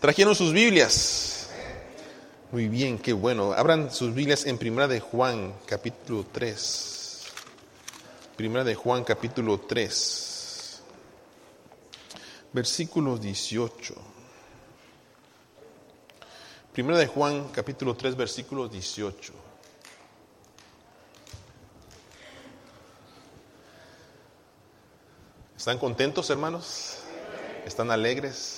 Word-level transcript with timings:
¿Trajeron 0.00 0.36
sus 0.36 0.52
Biblias? 0.52 1.48
Muy 2.52 2.68
bien, 2.68 3.00
qué 3.00 3.12
bueno. 3.12 3.52
Abran 3.52 3.92
sus 3.92 4.14
Biblias 4.14 4.46
en 4.46 4.56
Primera 4.56 4.86
de 4.86 5.00
Juan, 5.00 5.52
capítulo 5.66 6.24
3. 6.30 7.24
Primera 8.36 8.62
de 8.62 8.76
Juan, 8.76 9.02
capítulo 9.02 9.58
3. 9.58 10.82
Versículo 12.52 13.18
18. 13.18 13.94
Primera 16.72 16.96
de 16.96 17.08
Juan, 17.08 17.48
capítulo 17.48 17.96
3, 17.96 18.14
versículo 18.14 18.68
18. 18.68 19.32
¿Están 25.56 25.76
contentos, 25.76 26.30
hermanos? 26.30 26.98
¿Están 27.66 27.90
alegres? 27.90 28.57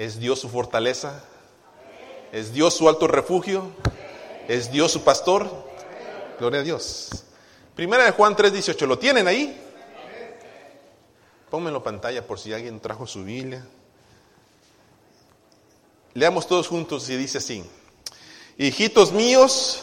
¿Es 0.00 0.18
Dios 0.18 0.40
su 0.40 0.48
fortaleza? 0.48 1.22
¿Es 2.32 2.54
Dios 2.54 2.72
su 2.72 2.88
alto 2.88 3.06
refugio? 3.06 3.70
¿Es 4.48 4.72
Dios 4.72 4.92
su 4.92 5.04
pastor? 5.04 5.46
Gloria 6.38 6.60
a 6.60 6.62
Dios. 6.62 7.10
Primera 7.76 8.04
de 8.06 8.12
Juan 8.12 8.34
3:18, 8.34 8.86
¿lo 8.86 8.98
tienen 8.98 9.28
ahí? 9.28 9.60
Pónganlo 11.50 11.80
en 11.80 11.84
pantalla 11.84 12.26
por 12.26 12.38
si 12.38 12.50
alguien 12.50 12.80
trajo 12.80 13.06
su 13.06 13.24
Biblia. 13.24 13.62
Leamos 16.14 16.46
todos 16.46 16.66
juntos 16.66 17.06
y 17.10 17.18
dice 17.18 17.36
así. 17.36 17.62
Hijitos 18.56 19.12
míos, 19.12 19.82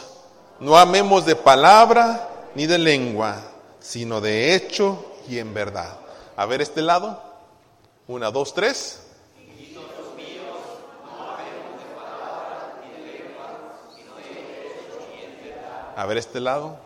no 0.58 0.76
amemos 0.76 1.26
de 1.26 1.36
palabra 1.36 2.48
ni 2.56 2.66
de 2.66 2.78
lengua, 2.78 3.40
sino 3.78 4.20
de 4.20 4.56
hecho 4.56 5.14
y 5.28 5.38
en 5.38 5.54
verdad. 5.54 5.96
A 6.34 6.44
ver 6.44 6.60
este 6.60 6.82
lado. 6.82 7.22
Una, 8.08 8.32
dos, 8.32 8.52
tres. 8.52 9.02
A 15.98 16.06
ver 16.06 16.16
este 16.16 16.38
lado. 16.38 16.78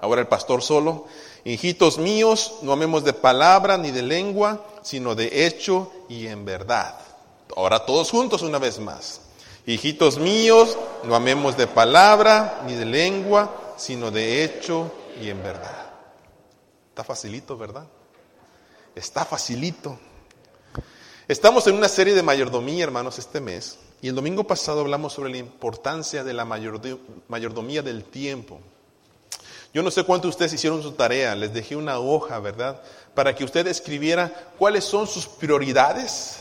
Ahora 0.00 0.20
el 0.20 0.28
pastor 0.28 0.62
solo. 0.62 1.06
Hijitos 1.42 1.98
míos, 1.98 2.58
no 2.62 2.70
amemos 2.70 3.02
de 3.02 3.14
palabra 3.14 3.78
ni 3.78 3.90
de 3.90 4.02
lengua, 4.02 4.64
sino 4.82 5.16
de 5.16 5.44
hecho 5.44 5.90
y 6.08 6.28
en 6.28 6.44
verdad. 6.44 6.94
Ahora 7.56 7.84
todos 7.84 8.12
juntos 8.12 8.42
una 8.42 8.60
vez 8.60 8.78
más. 8.78 9.22
Hijitos 9.66 10.18
míos, 10.18 10.78
no 11.02 11.16
amemos 11.16 11.56
de 11.56 11.66
palabra 11.66 12.62
ni 12.64 12.74
de 12.74 12.84
lengua, 12.84 13.74
sino 13.76 14.12
de 14.12 14.44
hecho 14.44 14.92
y 15.20 15.30
en 15.30 15.42
verdad. 15.42 15.90
Está 16.90 17.02
facilito, 17.02 17.56
¿verdad? 17.56 17.88
Está 18.94 19.24
facilito. 19.24 19.98
Estamos 21.30 21.64
en 21.68 21.76
una 21.76 21.88
serie 21.88 22.16
de 22.16 22.24
mayordomía, 22.24 22.82
hermanos, 22.82 23.20
este 23.20 23.40
mes. 23.40 23.78
Y 24.02 24.08
el 24.08 24.16
domingo 24.16 24.42
pasado 24.42 24.80
hablamos 24.80 25.12
sobre 25.12 25.30
la 25.30 25.36
importancia 25.36 26.24
de 26.24 26.32
la 26.32 26.44
mayordomía 26.44 27.82
del 27.82 28.02
tiempo. 28.02 28.58
Yo 29.72 29.84
no 29.84 29.92
sé 29.92 30.02
cuántos 30.02 30.24
de 30.24 30.30
ustedes 30.30 30.54
hicieron 30.54 30.82
su 30.82 30.90
tarea, 30.90 31.36
les 31.36 31.54
dejé 31.54 31.76
una 31.76 32.00
hoja, 32.00 32.40
¿verdad? 32.40 32.82
Para 33.14 33.36
que 33.36 33.44
usted 33.44 33.68
escribiera 33.68 34.50
cuáles 34.58 34.82
son 34.82 35.06
sus 35.06 35.28
prioridades. 35.28 36.38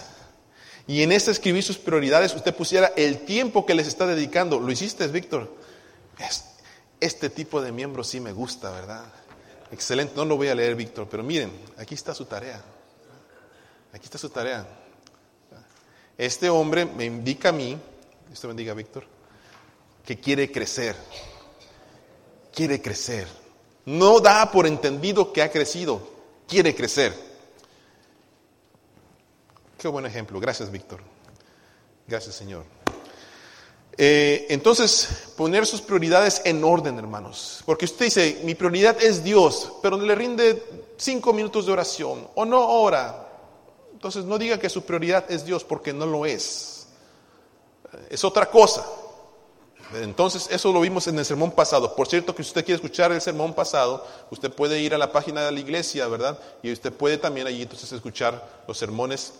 Y 0.87 1.03
en 1.03 1.11
ese 1.11 1.29
escribir 1.29 1.61
sus 1.61 1.77
prioridades 1.77 2.33
usted 2.33 2.55
pusiera 2.55 2.91
el 2.97 3.25
tiempo 3.25 3.67
que 3.67 3.75
les 3.75 3.85
está 3.85 4.07
dedicando. 4.07 4.59
¿Lo 4.59 4.71
hiciste, 4.71 5.05
Víctor? 5.05 5.53
Este 6.99 7.29
tipo 7.29 7.61
de 7.61 7.71
miembro 7.71 8.03
sí 8.03 8.19
me 8.19 8.31
gusta, 8.31 8.71
¿verdad? 8.71 9.05
Excelente, 9.71 10.15
no 10.15 10.25
lo 10.25 10.35
voy 10.35 10.47
a 10.47 10.55
leer, 10.55 10.73
Víctor, 10.73 11.07
pero 11.07 11.21
miren, 11.21 11.51
aquí 11.77 11.93
está 11.93 12.15
su 12.15 12.25
tarea. 12.25 12.59
Aquí 13.91 14.05
está 14.05 14.17
su 14.17 14.29
tarea. 14.29 14.67
Este 16.19 16.51
hombre 16.51 16.85
me 16.85 17.05
indica 17.05 17.49
a 17.49 17.53
mí, 17.53 17.75
esto 18.31 18.47
bendiga, 18.47 18.75
Víctor, 18.75 19.05
que 20.05 20.19
quiere 20.19 20.51
crecer 20.51 20.95
quiere 22.59 22.81
crecer. 22.81 23.25
No 23.85 24.19
da 24.19 24.51
por 24.51 24.67
entendido 24.67 25.31
que 25.31 25.41
ha 25.41 25.49
crecido, 25.49 26.01
quiere 26.45 26.75
crecer. 26.75 27.13
Qué 29.77 29.87
buen 29.87 30.05
ejemplo. 30.05 30.41
Gracias, 30.41 30.69
Víctor. 30.69 30.99
Gracias, 32.05 32.35
Señor. 32.35 32.65
Eh, 33.97 34.47
entonces, 34.49 35.31
poner 35.37 35.65
sus 35.65 35.79
prioridades 35.79 36.41
en 36.43 36.61
orden, 36.61 36.97
hermanos. 36.97 37.63
Porque 37.65 37.85
usted 37.85 38.05
dice, 38.05 38.41
mi 38.43 38.55
prioridad 38.55 39.01
es 39.01 39.23
Dios, 39.23 39.71
pero 39.81 39.95
le 39.95 40.13
rinde 40.15 40.61
cinco 40.97 41.31
minutos 41.31 41.65
de 41.65 41.71
oración 41.71 42.27
o 42.35 42.43
no 42.43 42.59
ora. 42.67 43.28
Entonces, 43.99 44.23
no 44.23 44.37
diga 44.37 44.57
que 44.57 44.69
su 44.69 44.83
prioridad 44.83 45.29
es 45.29 45.43
Dios 45.43 45.65
porque 45.65 45.91
no 45.91 46.05
lo 46.05 46.25
es. 46.25 46.87
Es 48.09 48.23
otra 48.23 48.45
cosa. 48.45 48.85
Entonces, 49.93 50.47
eso 50.51 50.71
lo 50.71 50.79
vimos 50.79 51.05
en 51.07 51.19
el 51.19 51.25
sermón 51.25 51.51
pasado. 51.51 51.93
Por 51.97 52.07
cierto, 52.07 52.33
que 52.33 52.41
si 52.41 52.47
usted 52.47 52.63
quiere 52.63 52.77
escuchar 52.77 53.11
el 53.11 53.19
sermón 53.19 53.53
pasado, 53.53 54.07
usted 54.31 54.53
puede 54.53 54.79
ir 54.79 54.95
a 54.95 54.97
la 54.97 55.11
página 55.11 55.43
de 55.43 55.51
la 55.51 55.59
iglesia, 55.59 56.07
¿verdad? 56.07 56.39
Y 56.63 56.71
usted 56.71 56.93
puede 56.93 57.17
también 57.17 57.45
allí 57.45 57.63
entonces 57.63 57.91
escuchar 57.91 58.63
los 58.69 58.77
sermones 58.77 59.33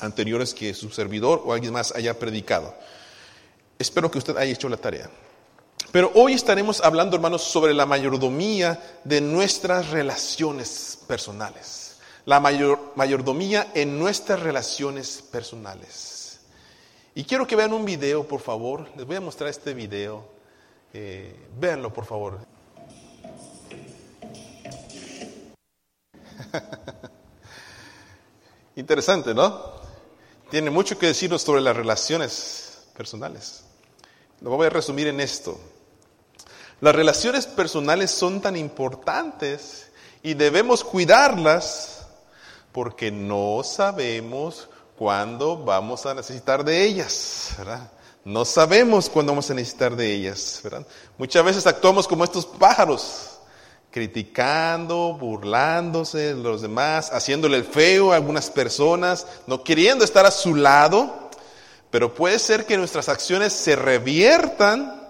anteriores 0.00 0.52
que 0.52 0.74
su 0.74 0.90
servidor 0.90 1.40
o 1.46 1.54
alguien 1.54 1.72
más 1.72 1.94
haya 1.94 2.18
predicado. 2.18 2.74
Espero 3.78 4.10
que 4.10 4.18
usted 4.18 4.36
haya 4.36 4.52
hecho 4.52 4.68
la 4.68 4.76
tarea. 4.76 5.08
Pero 5.90 6.12
hoy 6.16 6.34
estaremos 6.34 6.82
hablando, 6.82 7.16
hermanos, 7.16 7.44
sobre 7.44 7.72
la 7.72 7.86
mayordomía 7.86 9.00
de 9.04 9.22
nuestras 9.22 9.88
relaciones 9.88 10.98
personales. 11.06 11.81
La 12.24 12.38
mayor, 12.38 12.92
mayordomía 12.94 13.72
en 13.74 13.98
nuestras 13.98 14.40
relaciones 14.40 15.22
personales. 15.30 16.40
Y 17.14 17.24
quiero 17.24 17.46
que 17.46 17.56
vean 17.56 17.72
un 17.72 17.84
video, 17.84 18.26
por 18.26 18.40
favor. 18.40 18.88
Les 18.96 19.06
voy 19.06 19.16
a 19.16 19.20
mostrar 19.20 19.50
este 19.50 19.74
video. 19.74 20.24
Eh, 20.94 21.34
véanlo, 21.58 21.92
por 21.92 22.04
favor. 22.04 22.38
Interesante, 28.76 29.34
¿no? 29.34 29.82
Tiene 30.50 30.70
mucho 30.70 30.98
que 30.98 31.06
decirnos 31.06 31.42
sobre 31.42 31.60
las 31.60 31.76
relaciones 31.76 32.86
personales. 32.96 33.64
Lo 34.40 34.50
voy 34.50 34.66
a 34.66 34.70
resumir 34.70 35.08
en 35.08 35.20
esto. 35.20 35.58
Las 36.80 36.94
relaciones 36.94 37.46
personales 37.46 38.10
son 38.10 38.40
tan 38.40 38.56
importantes 38.56 39.90
y 40.22 40.34
debemos 40.34 40.84
cuidarlas 40.84 41.91
porque 42.72 43.10
no 43.10 43.62
sabemos 43.64 44.68
cuándo 44.96 45.56
vamos 45.56 46.06
a 46.06 46.14
necesitar 46.14 46.64
de 46.64 46.84
ellas, 46.84 47.54
¿verdad? 47.58 47.90
No 48.24 48.44
sabemos 48.44 49.08
cuándo 49.10 49.32
vamos 49.32 49.50
a 49.50 49.54
necesitar 49.54 49.96
de 49.96 50.12
ellas, 50.12 50.60
¿verdad? 50.62 50.86
Muchas 51.18 51.44
veces 51.44 51.66
actuamos 51.66 52.06
como 52.06 52.24
estos 52.24 52.46
pájaros, 52.46 53.38
criticando, 53.90 55.16
burlándose 55.18 56.34
de 56.34 56.42
los 56.42 56.62
demás, 56.62 57.10
haciéndole 57.12 57.62
feo 57.62 58.12
a 58.12 58.16
algunas 58.16 58.48
personas, 58.48 59.26
no 59.46 59.62
queriendo 59.64 60.04
estar 60.04 60.24
a 60.24 60.30
su 60.30 60.54
lado, 60.54 61.30
pero 61.90 62.14
puede 62.14 62.38
ser 62.38 62.64
que 62.64 62.78
nuestras 62.78 63.08
acciones 63.08 63.52
se 63.52 63.76
reviertan 63.76 65.02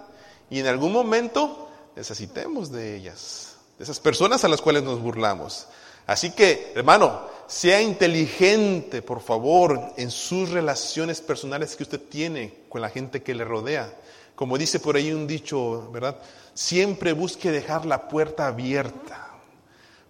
y 0.49 0.59
en 0.59 0.67
algún 0.67 0.91
momento 0.91 1.69
necesitemos 1.95 2.71
de 2.71 2.97
ellas, 2.97 3.55
de 3.77 3.85
esas 3.85 3.99
personas 3.99 4.43
a 4.43 4.49
las 4.49 4.61
cuales 4.61 4.83
nos 4.83 4.99
burlamos. 4.99 5.67
Así 6.05 6.31
que, 6.31 6.73
hermano, 6.75 7.21
sea 7.47 7.81
inteligente, 7.81 9.01
por 9.01 9.21
favor, 9.21 9.93
en 9.97 10.11
sus 10.11 10.49
relaciones 10.49 11.21
personales 11.21 11.75
que 11.75 11.83
usted 11.83 11.99
tiene 11.99 12.61
con 12.69 12.81
la 12.81 12.89
gente 12.89 13.21
que 13.21 13.35
le 13.35 13.43
rodea. 13.43 13.93
Como 14.35 14.57
dice 14.57 14.79
por 14.79 14.95
ahí 14.95 15.11
un 15.11 15.27
dicho, 15.27 15.89
¿verdad? 15.91 16.17
Siempre 16.53 17.13
busque 17.13 17.51
dejar 17.51 17.85
la 17.85 18.07
puerta 18.07 18.47
abierta 18.47 19.29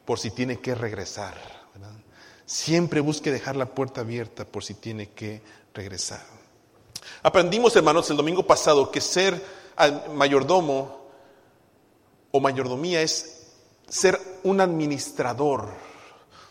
por 0.05 0.19
si 0.19 0.31
tiene 0.31 0.59
que 0.59 0.75
regresar. 0.75 1.35
Siempre 2.45 3.00
busque 3.00 3.31
dejar 3.31 3.56
la 3.56 3.65
puerta 3.65 4.01
abierta 4.01 4.45
por 4.45 4.63
si 4.63 4.74
tiene 4.75 5.09
que 5.09 5.41
regresar. 5.74 6.21
Aprendimos, 7.21 7.75
hermanos, 7.75 8.09
el 8.09 8.18
domingo 8.18 8.45
pasado 8.45 8.91
que 8.91 9.01
ser 9.01 9.41
mayordomo 10.13 11.07
o 12.31 12.39
mayordomía 12.39 13.01
es 13.01 13.47
ser 13.88 14.19
un 14.44 14.62
administrador 14.62 15.93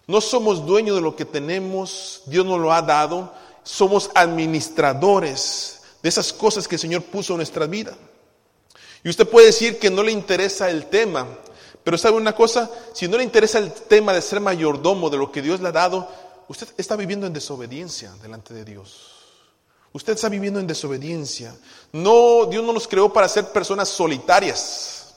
no 0.06 0.20
somos 0.20 0.66
dueños 0.66 0.96
de 0.96 1.02
lo 1.02 1.16
que 1.16 1.24
tenemos, 1.24 2.22
Dios 2.26 2.44
nos 2.44 2.60
lo 2.60 2.72
ha 2.72 2.82
dado, 2.82 3.32
somos 3.62 4.10
administradores 4.14 5.82
de 6.02 6.08
esas 6.08 6.32
cosas 6.32 6.66
que 6.66 6.74
el 6.74 6.80
Señor 6.80 7.02
puso 7.04 7.32
en 7.34 7.38
nuestra 7.38 7.66
vida. 7.66 7.96
Y 9.04 9.08
usted 9.08 9.28
puede 9.28 9.46
decir 9.46 9.78
que 9.78 9.90
no 9.90 10.02
le 10.02 10.12
interesa 10.12 10.70
el 10.70 10.86
tema, 10.86 11.26
pero 11.84 11.98
¿sabe 11.98 12.16
una 12.16 12.34
cosa? 12.34 12.70
Si 12.92 13.08
no 13.08 13.16
le 13.16 13.24
interesa 13.24 13.58
el 13.58 13.72
tema 13.72 14.12
de 14.12 14.22
ser 14.22 14.40
mayordomo 14.40 15.10
de 15.10 15.16
lo 15.16 15.32
que 15.32 15.42
Dios 15.42 15.60
le 15.60 15.68
ha 15.68 15.72
dado, 15.72 16.08
usted 16.48 16.68
está 16.76 16.96
viviendo 16.96 17.26
en 17.26 17.32
desobediencia 17.32 18.12
delante 18.22 18.54
de 18.54 18.64
Dios. 18.64 19.12
Usted 19.92 20.14
está 20.14 20.28
viviendo 20.28 20.58
en 20.58 20.66
desobediencia. 20.66 21.54
No, 21.92 22.46
Dios 22.46 22.64
no 22.64 22.72
nos 22.72 22.88
creó 22.88 23.12
para 23.12 23.28
ser 23.28 23.48
personas 23.52 23.88
solitarias, 23.88 25.14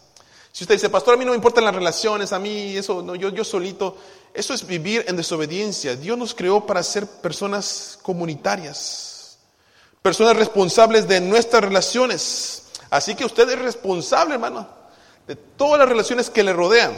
Si 0.51 0.63
usted 0.63 0.75
dice, 0.75 0.89
pastor, 0.89 1.13
a 1.13 1.17
mí 1.17 1.25
no 1.25 1.31
me 1.31 1.37
importan 1.37 1.65
las 1.65 1.75
relaciones, 1.75 2.31
a 2.31 2.39
mí 2.39 2.77
eso, 2.77 3.01
no, 3.01 3.15
yo, 3.15 3.29
yo 3.29 3.43
solito, 3.43 3.97
eso 4.35 4.53
es 4.53 4.67
vivir 4.67 5.05
en 5.07 5.15
desobediencia. 5.15 5.95
Dios 5.95 6.17
nos 6.17 6.33
creó 6.33 6.65
para 6.65 6.83
ser 6.83 7.07
personas 7.07 7.97
comunitarias, 8.01 9.37
personas 10.01 10.35
responsables 10.35 11.07
de 11.07 11.21
nuestras 11.21 11.63
relaciones. 11.63 12.63
Así 12.89 13.15
que 13.15 13.25
usted 13.25 13.49
es 13.49 13.59
responsable, 13.59 14.35
hermano, 14.35 14.67
de 15.25 15.35
todas 15.35 15.79
las 15.79 15.89
relaciones 15.89 16.29
que 16.29 16.43
le 16.43 16.53
rodean. 16.53 16.93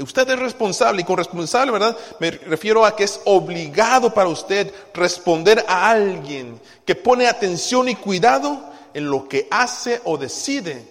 Usted 0.00 0.30
es 0.30 0.38
responsable 0.38 1.02
y 1.02 1.04
con 1.04 1.16
responsable, 1.16 1.72
¿verdad? 1.72 1.96
Me 2.20 2.30
refiero 2.30 2.86
a 2.86 2.94
que 2.94 3.02
es 3.02 3.20
obligado 3.24 4.14
para 4.14 4.28
usted 4.28 4.72
responder 4.94 5.64
a 5.66 5.90
alguien 5.90 6.60
que 6.86 6.94
pone 6.94 7.26
atención 7.26 7.88
y 7.88 7.96
cuidado 7.96 8.72
en 8.94 9.10
lo 9.10 9.28
que 9.28 9.48
hace 9.50 10.00
o 10.04 10.16
decide 10.16 10.88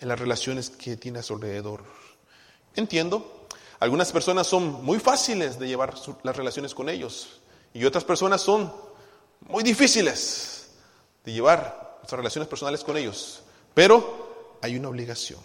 en 0.00 0.06
las 0.06 0.20
relaciones 0.20 0.70
que 0.70 0.96
tiene 0.96 1.18
a 1.18 1.22
su 1.24 1.34
alrededor. 1.34 1.82
Entiendo, 2.76 3.37
algunas 3.80 4.10
personas 4.12 4.46
son 4.46 4.84
muy 4.84 4.98
fáciles 4.98 5.58
de 5.58 5.68
llevar 5.68 5.94
las 6.22 6.36
relaciones 6.36 6.74
con 6.74 6.88
ellos 6.88 7.40
y 7.72 7.84
otras 7.84 8.04
personas 8.04 8.40
son 8.40 8.72
muy 9.40 9.62
difíciles 9.62 10.68
de 11.24 11.32
llevar 11.32 11.98
nuestras 11.98 12.18
relaciones 12.18 12.48
personales 12.48 12.82
con 12.82 12.96
ellos. 12.96 13.42
Pero 13.74 14.56
hay 14.60 14.76
una 14.76 14.88
obligación. 14.88 15.38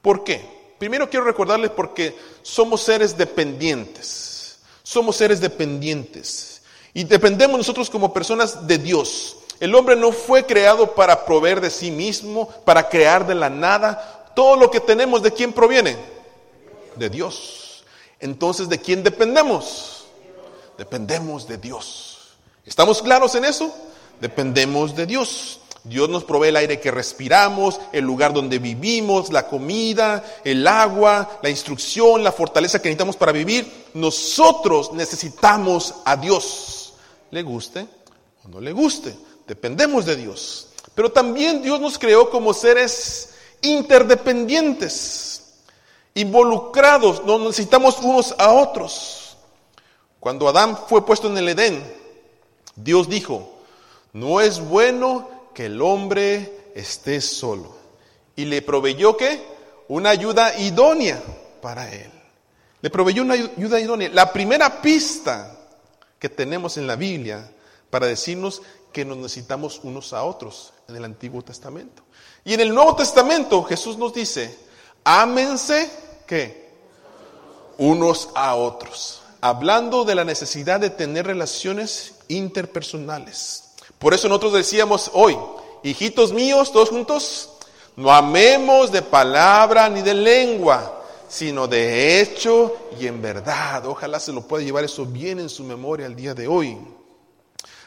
¿Por 0.00 0.24
qué? 0.24 0.74
Primero 0.78 1.08
quiero 1.08 1.24
recordarles 1.24 1.70
porque 1.70 2.16
somos 2.42 2.82
seres 2.82 3.16
dependientes. 3.16 4.58
Somos 4.82 5.14
seres 5.14 5.40
dependientes. 5.40 6.62
Y 6.92 7.04
dependemos 7.04 7.56
nosotros 7.56 7.88
como 7.88 8.12
personas 8.12 8.66
de 8.66 8.78
Dios. 8.78 9.36
El 9.60 9.74
hombre 9.76 9.94
no 9.94 10.10
fue 10.10 10.44
creado 10.44 10.94
para 10.96 11.24
proveer 11.24 11.60
de 11.60 11.70
sí 11.70 11.92
mismo, 11.92 12.48
para 12.64 12.88
crear 12.88 13.24
de 13.24 13.36
la 13.36 13.48
nada. 13.48 14.32
Todo 14.34 14.56
lo 14.56 14.70
que 14.70 14.80
tenemos, 14.80 15.22
¿de 15.22 15.32
quién 15.32 15.52
proviene? 15.52 15.96
De 16.96 17.08
Dios. 17.08 17.84
Entonces, 18.20 18.68
¿de 18.68 18.80
quién 18.80 19.02
dependemos? 19.02 20.06
Dependemos 20.78 21.48
de 21.48 21.58
Dios. 21.58 22.36
¿Estamos 22.64 23.02
claros 23.02 23.34
en 23.34 23.44
eso? 23.44 23.74
Dependemos 24.20 24.94
de 24.94 25.06
Dios. 25.06 25.60
Dios 25.84 26.08
nos 26.08 26.22
provee 26.22 26.48
el 26.48 26.56
aire 26.56 26.78
que 26.78 26.92
respiramos, 26.92 27.80
el 27.92 28.04
lugar 28.04 28.32
donde 28.32 28.60
vivimos, 28.60 29.32
la 29.32 29.48
comida, 29.48 30.22
el 30.44 30.64
agua, 30.66 31.40
la 31.42 31.50
instrucción, 31.50 32.22
la 32.22 32.30
fortaleza 32.30 32.80
que 32.80 32.88
necesitamos 32.88 33.16
para 33.16 33.32
vivir. 33.32 33.86
Nosotros 33.94 34.92
necesitamos 34.92 35.94
a 36.04 36.16
Dios. 36.16 36.94
Le 37.32 37.42
guste 37.42 37.86
o 38.44 38.48
no 38.48 38.60
le 38.60 38.72
guste. 38.72 39.14
Dependemos 39.46 40.06
de 40.06 40.14
Dios. 40.14 40.68
Pero 40.94 41.10
también 41.10 41.62
Dios 41.62 41.80
nos 41.80 41.98
creó 41.98 42.30
como 42.30 42.54
seres 42.54 43.30
interdependientes, 43.62 45.31
involucrados, 46.14 47.24
nos 47.24 47.40
necesitamos 47.40 47.98
unos 48.00 48.34
a 48.38 48.52
otros. 48.52 49.36
Cuando 50.20 50.48
Adán 50.48 50.78
fue 50.88 51.04
puesto 51.04 51.28
en 51.28 51.38
el 51.38 51.48
Edén, 51.48 51.82
Dios 52.76 53.08
dijo, 53.08 53.52
no 54.12 54.40
es 54.40 54.60
bueno 54.60 55.28
que 55.54 55.66
el 55.66 55.80
hombre 55.82 56.70
esté 56.74 57.20
solo. 57.20 57.74
Y 58.36 58.44
le 58.44 58.62
proveyó 58.62 59.16
una 59.88 60.10
ayuda 60.10 60.58
idónea 60.58 61.22
para 61.60 61.92
él. 61.92 62.10
Le 62.80 62.90
proveyó 62.90 63.22
una 63.22 63.34
ayuda 63.34 63.80
idónea. 63.80 64.10
La 64.12 64.32
primera 64.32 64.80
pista 64.80 65.58
que 66.18 66.28
tenemos 66.28 66.76
en 66.76 66.86
la 66.86 66.96
Biblia 66.96 67.50
para 67.90 68.06
decirnos 68.06 68.62
que 68.92 69.04
nos 69.04 69.16
necesitamos 69.16 69.80
unos 69.82 70.12
a 70.12 70.24
otros 70.24 70.72
en 70.88 70.96
el 70.96 71.04
Antiguo 71.04 71.42
Testamento. 71.42 72.02
Y 72.44 72.54
en 72.54 72.60
el 72.60 72.74
Nuevo 72.74 72.96
Testamento 72.96 73.62
Jesús 73.64 73.96
nos 73.98 74.14
dice, 74.14 74.58
ámense 75.04 75.90
que 76.26 76.70
unos 77.78 78.30
a 78.34 78.54
otros, 78.54 79.22
hablando 79.40 80.04
de 80.04 80.14
la 80.14 80.24
necesidad 80.24 80.80
de 80.80 80.90
tener 80.90 81.26
relaciones 81.26 82.14
interpersonales. 82.28 83.74
Por 83.98 84.14
eso 84.14 84.28
nosotros 84.28 84.52
decíamos 84.52 85.10
hoy, 85.14 85.36
hijitos 85.82 86.32
míos, 86.32 86.72
todos 86.72 86.90
juntos, 86.90 87.50
no 87.96 88.12
amemos 88.12 88.90
de 88.90 89.02
palabra 89.02 89.88
ni 89.88 90.02
de 90.02 90.14
lengua, 90.14 91.02
sino 91.28 91.66
de 91.66 92.20
hecho 92.20 92.76
y 93.00 93.06
en 93.06 93.20
verdad. 93.20 93.86
Ojalá 93.86 94.20
se 94.20 94.32
lo 94.32 94.42
pueda 94.42 94.64
llevar 94.64 94.84
eso 94.84 95.04
bien 95.06 95.40
en 95.40 95.48
su 95.48 95.64
memoria 95.64 96.06
el 96.06 96.16
día 96.16 96.34
de 96.34 96.46
hoy. 96.46 96.78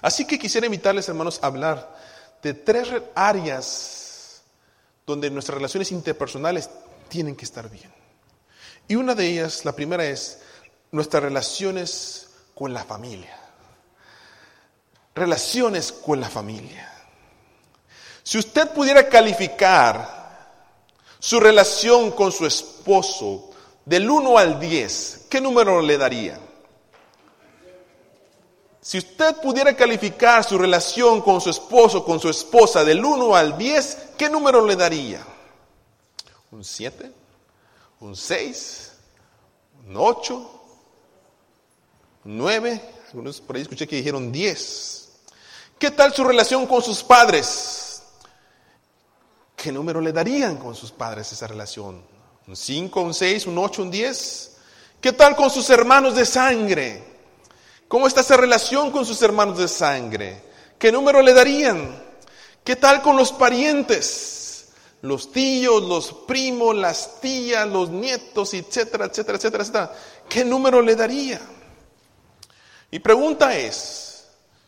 Así 0.02 0.26
que 0.26 0.38
quisiera 0.38 0.68
invitarles, 0.68 1.10
hermanos, 1.10 1.40
a 1.42 1.48
hablar 1.48 1.96
de 2.42 2.54
tres 2.54 2.90
áreas 3.16 4.42
donde 5.06 5.30
nuestras 5.30 5.56
relaciones 5.56 5.92
interpersonales 5.92 6.70
tienen 7.10 7.36
que 7.36 7.46
estar 7.46 7.70
bien. 7.70 7.94
Y 8.88 8.96
una 8.96 9.16
de 9.16 9.28
ellas, 9.28 9.66
la 9.66 9.74
primera 9.74 10.06
es 10.06 10.42
nuestras 10.92 11.24
relaciones 11.24 12.30
con 12.54 12.74
la 12.74 12.84
familia 12.84 13.46
relaciones 15.16 15.94
con 15.94 16.20
la 16.20 16.30
familia. 16.30 16.92
Si 18.22 18.38
usted 18.38 18.70
pudiera 18.72 19.08
calificar 19.08 20.14
su 21.20 21.40
relación 21.40 22.12
con 22.12 22.32
su 22.32 22.46
esposo 22.46 23.52
del 23.86 24.10
1 24.10 24.38
al 24.38 24.60
10, 24.60 25.28
¿qué 25.30 25.40
número 25.40 25.82
le 25.82 25.98
daría? 25.98 26.40
Si 28.82 28.98
usted 29.00 29.38
pudiera 29.38 29.76
calificar 29.76 30.44
su 30.44 30.58
relación 30.58 31.22
con 31.22 31.42
su 31.42 31.50
esposo, 31.50 32.04
con 32.04 32.20
su 32.20 32.30
esposa 32.30 32.84
del 32.84 33.04
1 33.04 33.36
al 33.36 33.58
10, 33.58 33.98
¿qué 34.18 34.30
número 34.30 34.64
le 34.66 34.76
daría? 34.76 35.26
¿Un 36.56 36.64
7? 36.64 37.12
¿Un 38.00 38.16
6? 38.16 38.92
¿Un 39.90 39.98
8? 39.98 40.62
¿Un 42.24 42.38
9? 42.38 42.82
Algunos 43.08 43.42
por 43.42 43.58
ahí 43.58 43.64
escuché 43.64 43.86
que 43.86 43.98
dijeron 43.98 44.32
10. 44.32 45.10
¿Qué 45.78 45.92
tal 45.92 46.14
su 46.14 46.24
relación 46.24 46.66
con 46.66 46.82
sus 46.82 47.04
padres? 47.04 48.04
¿Qué 49.54 49.70
número 49.70 50.00
le 50.00 50.14
darían 50.14 50.56
con 50.56 50.74
sus 50.76 50.94
padres 50.94 51.30
esa 51.34 51.46
relación? 51.46 52.02
¿Un 52.48 52.56
5, 52.56 53.02
un 53.02 53.14
6, 53.14 53.48
un 53.48 53.58
8, 53.58 53.82
un 53.82 53.92
10? 53.92 54.58
¿Qué 55.02 55.12
tal 55.12 55.36
con 55.36 55.50
sus 55.50 55.70
hermanos 55.70 56.16
de 56.16 56.26
sangre? 56.26 57.04
¿Cómo 57.90 58.08
está 58.08 58.22
esa 58.22 58.38
relación 58.38 58.92
con 58.92 59.06
sus 59.06 59.22
hermanos 59.22 59.58
de 59.58 59.68
sangre? 59.68 60.42
¿Qué 60.80 60.90
número 60.90 61.22
le 61.22 61.34
darían? 61.34 62.02
¿Qué 62.64 62.78
tal 62.78 63.02
con 63.02 63.18
los 63.18 63.34
parientes? 63.34 64.36
Los 65.06 65.32
tíos, 65.32 65.84
los 65.84 66.12
primos, 66.28 66.76
las 66.76 67.22
tías, 67.22 67.68
los 67.68 67.90
nietos, 67.90 68.56
etcétera, 68.56 69.06
etcétera, 69.06 69.38
etcétera, 69.38 69.64
etcétera. 69.64 69.96
¿Qué 70.28 70.44
número 70.44 70.82
le 70.82 70.96
daría? 70.96 71.40
Mi 72.90 72.98
pregunta 72.98 73.56
es, 73.56 74.26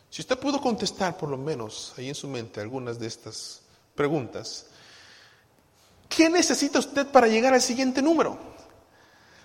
si 0.08 0.22
usted 0.22 0.38
pudo 0.38 0.60
contestar 0.60 1.16
por 1.16 1.28
lo 1.28 1.36
menos 1.36 1.92
ahí 1.98 2.08
en 2.08 2.14
su 2.14 2.28
mente 2.28 2.60
algunas 2.60 3.00
de 3.00 3.08
estas 3.08 3.62
preguntas, 3.96 4.66
¿qué 6.08 6.30
necesita 6.30 6.78
usted 6.78 7.08
para 7.08 7.26
llegar 7.26 7.52
al 7.52 7.62
siguiente 7.62 8.00
número? 8.00 8.38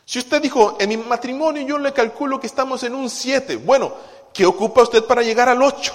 Si 0.05 0.19
usted 0.19 0.43
dijo, 0.43 0.77
en 0.79 0.89
mi 0.89 0.97
matrimonio 0.97 1.65
yo 1.65 1.79
le 1.79 1.91
calculo 1.91 2.39
que 2.39 2.45
estamos 2.45 2.83
en 2.83 2.93
un 2.93 3.09
7, 3.09 3.55
bueno, 3.55 3.95
¿qué 4.31 4.45
ocupa 4.45 4.83
usted 4.83 5.03
para 5.05 5.23
llegar 5.23 5.49
al 5.49 5.63
8? 5.63 5.91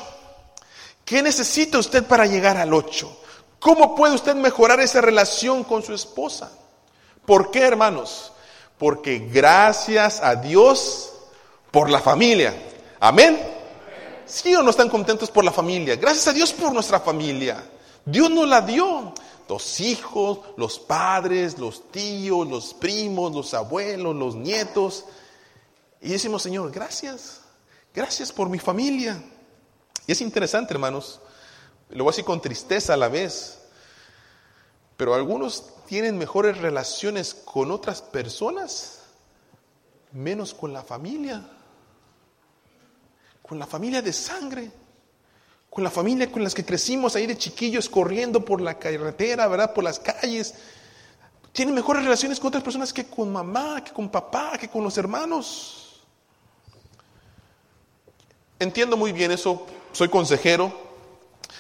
¿Qué 1.05 1.23
necesita 1.23 1.79
usted 1.79 2.05
para 2.05 2.27
llegar 2.27 2.57
al 2.57 2.75
8? 2.75 3.27
¿Cómo 3.61 3.95
puede 3.95 4.15
usted 4.15 4.35
mejorar 4.35 4.81
esa 4.81 5.01
relación 5.01 5.65
con 5.65 5.83
su 5.83 5.93
esposa? 5.93 6.53
¿Por 7.25 7.51
qué, 7.51 7.61
hermanos? 7.61 8.33
Porque 8.79 9.19
gracias 9.19 10.21
a 10.23 10.37
Dios 10.37 11.13
por 11.71 11.91
la 11.91 12.01
familia. 12.01 12.55
Amén. 13.01 13.39
¿Sí 14.27 14.55
o 14.55 14.63
no 14.63 14.71
están 14.71 14.89
contentos 14.89 15.31
por 15.31 15.45
la 15.45 15.51
familia? 15.51 15.97
Gracias 15.97 16.29
a 16.29 16.33
Dios 16.33 16.53
por 16.53 16.73
nuestra 16.73 17.01
familia. 17.01 17.65
Dios 18.05 18.31
nos 18.31 18.49
la 18.49 18.61
dio. 18.61 19.13
Los 19.49 19.81
hijos, 19.81 20.41
los 20.57 20.79
padres, 20.79 21.59
los 21.59 21.91
tíos, 21.91 22.47
los 22.47 22.75
primos, 22.75 23.33
los 23.35 23.55
abuelos, 23.55 24.15
los 24.15 24.35
nietos. 24.35 25.07
Y 26.03 26.11
decimos, 26.11 26.43
Señor, 26.43 26.71
gracias. 26.71 27.41
Gracias 27.95 28.31
por 28.31 28.49
mi 28.49 28.59
familia. 28.59 29.21
Y 30.07 30.13
es 30.13 30.21
interesante, 30.21 30.75
hermanos. 30.75 31.21
Lo 31.91 32.05
voy 32.05 32.11
a 32.11 32.13
decir 32.13 32.25
con 32.25 32.41
tristeza 32.41 32.95
a 32.95 32.97
la 32.97 33.09
vez. 33.09 33.61
Pero 34.97 35.15
algunos 35.15 35.85
tienen 35.87 36.19
mejores 36.19 36.59
relaciones 36.59 37.35
con 37.35 37.71
otras 37.71 38.03
personas, 38.03 39.03
menos 40.13 40.55
con 40.55 40.73
la 40.73 40.83
familia 40.83 41.49
con 43.49 43.59
la 43.59 43.67
familia 43.67 44.03
de 44.03 44.13
sangre, 44.13 44.71
con 45.71 45.83
la 45.83 45.91
familia 45.91 46.31
con 46.31 46.45
las 46.45 46.55
que 46.55 46.67
crecimos 46.67 47.17
ahí 47.17 47.27
de 47.27 47.39
chiquillos 47.39 47.89
corriendo 47.89 48.45
por 48.45 48.61
la 48.61 48.79
carretera, 48.79 49.49
¿verdad? 49.49 49.73
Por 49.73 49.85
las 49.85 49.99
calles. 49.99 50.55
Tienen 51.53 51.75
mejores 51.75 52.05
relaciones 52.05 52.39
con 52.39 52.49
otras 52.49 52.63
personas 52.63 52.93
que 52.93 53.07
con 53.07 53.33
mamá, 53.33 53.83
que 53.83 53.93
con 53.93 54.11
papá, 54.11 54.59
que 54.59 54.69
con 54.69 54.85
los 54.85 54.99
hermanos. 54.99 56.03
Entiendo 58.59 58.99
muy 58.99 59.13
bien 59.13 59.31
eso, 59.31 59.67
soy 59.93 60.11
consejero. 60.11 60.88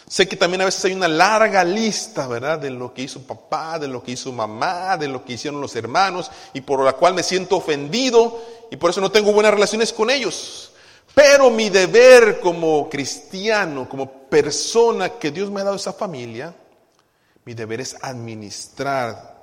Sé 0.09 0.27
que 0.27 0.37
también 0.37 0.62
a 0.62 0.65
veces 0.65 0.85
hay 0.87 0.95
una 0.95 1.09
larga 1.09 1.62
lista, 1.65 2.27
¿verdad? 2.27 2.59
De 2.59 2.71
lo 2.71 2.95
que 2.95 3.03
hizo 3.03 3.21
papá, 3.21 3.79
de 3.79 3.88
lo 3.88 4.03
que 4.03 4.12
hizo 4.12 4.33
mamá, 4.33 4.97
de 4.97 5.07
lo 5.07 5.25
que 5.25 5.35
hicieron 5.35 5.61
los 5.61 5.77
hermanos, 5.77 6.31
y 6.55 6.62
por 6.62 6.83
la 6.83 6.95
cual 6.95 7.15
me 7.15 7.23
siento 7.23 7.57
ofendido, 7.57 8.41
y 8.71 8.77
por 8.77 8.91
eso 8.91 9.03
no 9.03 9.12
tengo 9.12 9.33
buenas 9.33 9.53
relaciones 9.53 9.93
con 9.93 10.09
ellos. 10.09 10.73
Pero 11.15 11.50
mi 11.50 11.69
deber 11.69 12.41
como 12.41 12.88
cristiano, 12.88 13.88
como 13.88 14.11
persona 14.29 15.11
que 15.19 15.31
Dios 15.31 15.50
me 15.50 15.61
ha 15.61 15.65
dado 15.65 15.77
esa 15.77 15.93
familia, 15.93 16.55
mi 17.45 17.55
deber 17.55 17.81
es 17.81 17.97
administrar 18.03 19.37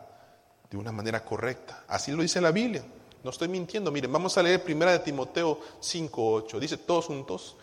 de 0.69 0.77
una 0.77 0.91
manera 0.91 1.23
correcta. 1.23 1.83
Así 1.87 2.11
lo 2.11 2.21
dice 2.21 2.41
la 2.41 2.51
Biblia. 2.51 2.83
No 3.23 3.29
estoy 3.31 3.47
mintiendo. 3.47 3.91
Miren, 3.91 4.11
vamos 4.11 4.37
a 4.37 4.43
leer 4.43 4.63
primera 4.63 4.91
de 4.91 4.99
Timoteo 4.99 5.59
5:8. 5.81 6.59
Dice 6.59 6.77
todos 6.77 7.05
juntos, 7.05 7.55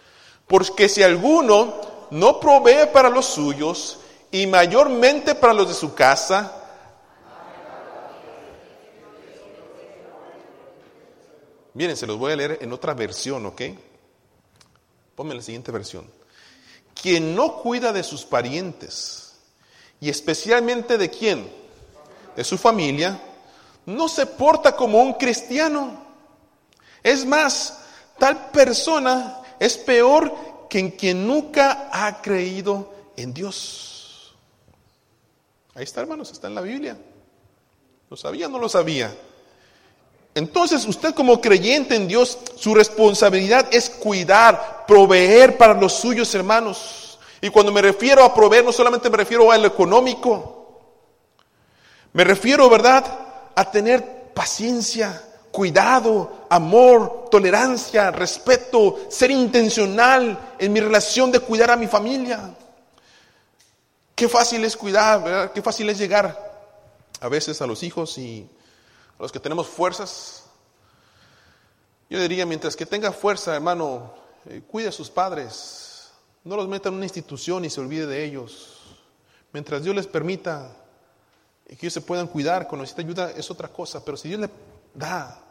porque 0.53 0.87
si 0.87 1.03
alguno 1.03 1.81
no 2.11 2.39
provee 2.39 2.87
para 2.93 3.09
los 3.09 3.25
suyos 3.25 4.01
y 4.31 4.47
mayormente 4.47 5.35
para 5.35 5.55
los 5.55 5.67
de 5.67 5.73
su 5.73 5.95
casa, 5.95 6.59
Miren, 11.73 11.97
se 11.97 12.07
los 12.07 12.19
voy 12.19 12.33
a 12.33 12.37
leer 12.37 12.59
en 12.61 12.71
otra 12.71 12.93
versión, 12.93 13.47
¿ok? 13.47 13.63
Ponme 15.15 15.35
la 15.35 15.41
siguiente 15.41 15.73
versión. 15.73 16.07
Quien 17.01 17.35
no 17.35 17.63
cuida 17.63 17.95
de 17.95 18.03
sus 18.03 18.27
parientes, 18.27 19.33
y 20.03 20.11
especialmente 20.11 20.99
de 20.99 21.09
quién? 21.09 21.51
De 22.37 22.45
su 22.45 22.59
familia, 22.59 23.19
no 23.87 24.07
se 24.07 24.27
porta 24.27 24.77
como 24.77 25.01
un 25.01 25.15
cristiano. 25.15 26.05
Es 27.03 27.25
más, 27.25 27.79
tal 28.19 28.51
persona 28.51 29.42
es 29.59 29.77
peor 29.79 30.35
que 30.69 30.79
en 30.79 30.91
quien 30.91 31.27
nunca 31.27 31.89
ha 31.93 32.23
creído 32.23 32.93
en 33.17 33.35
Dios. 33.35 34.35
Ahí 35.75 35.85
está, 35.85 36.01
hermanos, 36.01 36.31
está 36.31 36.49
en 36.49 36.55
la 36.55 36.61
Biblia. 36.61 36.97
¿Lo 38.11 38.17
sabía 38.17 38.47
o 38.47 38.51
no 38.51 38.59
lo 38.59 38.69
sabía? 38.69 39.15
Entonces 40.35 40.87
usted 40.87 41.15
como 41.15 41.41
creyente 41.41 41.95
en 41.95 42.09
Dios, 42.09 42.39
su 42.57 42.75
responsabilidad 42.75 43.69
es 43.71 43.91
cuidar, 43.91 44.85
proveer 44.87 45.59
para 45.59 45.75
los 45.75 45.93
suyos 45.93 46.35
hermanos. 46.35 47.19
Y 47.41 47.51
cuando 47.51 47.73
me 47.73 47.83
refiero 47.83 48.25
a 48.25 48.35
proveer, 48.35 48.65
no 48.65 48.73
solamente 48.73 49.11
me 49.11 49.17
refiero 49.17 49.51
a 49.51 49.59
lo 49.59 49.67
económico, 49.67 50.81
me 52.13 52.25
refiero, 52.25 52.69
¿verdad?, 52.69 53.05
a 53.55 53.71
tener 53.71 54.33
paciencia, 54.35 55.23
cuidado, 55.53 56.47
amor, 56.49 57.29
tolerancia, 57.31 58.11
respeto, 58.11 58.99
ser 59.09 59.31
intencional 59.31 60.55
en 60.59 60.73
mi 60.73 60.81
relación 60.81 61.31
de 61.31 61.41
cuidar 61.41 61.71
a 61.71 61.77
mi 61.77 61.87
familia. 61.87 62.57
Qué 64.15 64.29
fácil 64.29 64.65
es 64.65 64.77
cuidar. 64.77 65.53
Qué 65.53 65.63
fácil 65.63 65.89
es 65.91 65.99
llegar 65.99 66.53
a 67.21 67.29
veces 67.29 67.61
a 67.63 67.67
los 67.67 67.83
hijos 67.83 68.19
y 68.19 68.49
a 69.19 69.23
los 69.23 69.31
que 69.31 69.41
tenemos 69.41 69.69
fuerzas. 69.69 70.45
Yo 72.09 72.21
diría, 72.21 72.47
mientras 72.47 72.75
que 72.75 72.87
tenga 72.87 73.13
fuerza, 73.13 73.55
hermano, 73.55 74.15
eh, 74.47 74.63
cuide 74.67 74.89
a 74.89 74.93
sus 74.93 75.11
padres. 75.11 76.11
No 76.45 76.57
los 76.57 76.69
meta 76.69 76.89
en 76.89 76.97
una 76.97 77.05
institución 77.05 77.65
y 77.65 77.71
se 77.71 77.81
olvide 77.81 78.07
de 78.07 78.25
ellos. 78.25 78.81
Mientras 79.53 79.83
Dios 79.83 79.95
les 79.95 80.07
permita 80.07 80.77
que 81.67 81.75
ellos 81.75 81.93
se 81.93 82.01
puedan 82.01 82.27
cuidar, 82.27 82.67
cuando 82.69 82.83
necesita 82.83 83.03
ayuda 83.03 83.31
es 83.33 83.51
otra 83.51 83.69
cosa, 83.69 84.05
pero 84.05 84.17
si 84.17 84.29
Dios 84.29 84.41
le 84.41 84.51
da, 84.95 85.42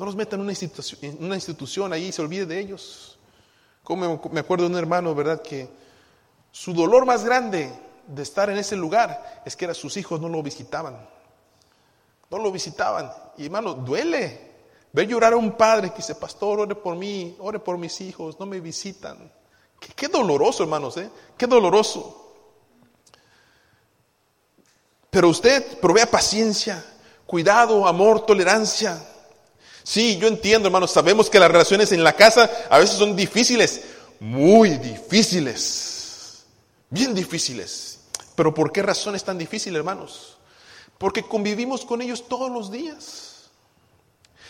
no 0.00 0.06
los 0.06 0.16
meta 0.16 0.34
en 0.34 0.40
una 0.40 0.54
una 1.18 1.34
institución 1.34 1.92
ahí 1.92 2.06
y 2.06 2.12
se 2.12 2.22
olvide 2.22 2.46
de 2.46 2.58
ellos. 2.58 3.18
Como 3.82 4.18
me 4.32 4.40
acuerdo 4.40 4.64
de 4.64 4.70
un 4.70 4.78
hermano, 4.78 5.14
¿verdad? 5.14 5.42
Que 5.42 5.68
su 6.50 6.72
dolor 6.72 7.04
más 7.04 7.22
grande 7.22 7.70
de 8.06 8.22
estar 8.22 8.48
en 8.48 8.56
ese 8.56 8.76
lugar 8.76 9.42
es 9.44 9.54
que 9.54 9.66
era 9.66 9.74
sus 9.74 9.98
hijos 9.98 10.18
no 10.18 10.30
lo 10.30 10.42
visitaban. 10.42 11.06
No 12.30 12.38
lo 12.38 12.50
visitaban. 12.50 13.12
Y 13.36 13.44
hermano, 13.44 13.74
duele. 13.74 14.52
Ver 14.90 15.06
llorar 15.06 15.34
a 15.34 15.36
un 15.36 15.52
padre 15.52 15.90
que 15.90 15.98
dice, 15.98 16.14
pastor, 16.14 16.60
ore 16.60 16.74
por 16.76 16.96
mí, 16.96 17.36
ore 17.38 17.58
por 17.58 17.76
mis 17.76 18.00
hijos, 18.00 18.40
no 18.40 18.46
me 18.46 18.58
visitan. 18.58 19.30
Qué, 19.78 19.92
qué 19.94 20.08
doloroso, 20.08 20.62
hermanos, 20.62 20.96
¿eh? 20.96 21.10
Qué 21.36 21.46
doloroso. 21.46 22.32
Pero 25.10 25.28
usted 25.28 25.78
provea 25.78 26.06
paciencia, 26.06 26.82
cuidado, 27.26 27.86
amor, 27.86 28.24
tolerancia. 28.24 28.98
Sí, 29.82 30.18
yo 30.18 30.28
entiendo, 30.28 30.68
hermanos, 30.68 30.90
sabemos 30.90 31.30
que 31.30 31.40
las 31.40 31.50
relaciones 31.50 31.92
en 31.92 32.04
la 32.04 32.14
casa 32.14 32.50
a 32.68 32.78
veces 32.78 32.96
son 32.96 33.16
difíciles, 33.16 33.82
muy 34.20 34.70
difíciles, 34.76 36.44
bien 36.90 37.14
difíciles. 37.14 38.00
Pero 38.34 38.54
¿por 38.54 38.72
qué 38.72 38.82
razón 38.82 39.14
es 39.14 39.24
tan 39.24 39.38
difícil, 39.38 39.74
hermanos? 39.76 40.38
Porque 40.98 41.22
convivimos 41.22 41.84
con 41.84 42.02
ellos 42.02 42.28
todos 42.28 42.50
los 42.50 42.70
días. 42.70 43.50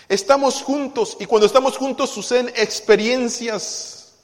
Estamos 0.08 0.62
juntos 0.62 1.16
y 1.20 1.26
cuando 1.26 1.46
estamos 1.46 1.76
juntos 1.76 2.10
suceden 2.10 2.48
experiencias. 2.56 4.14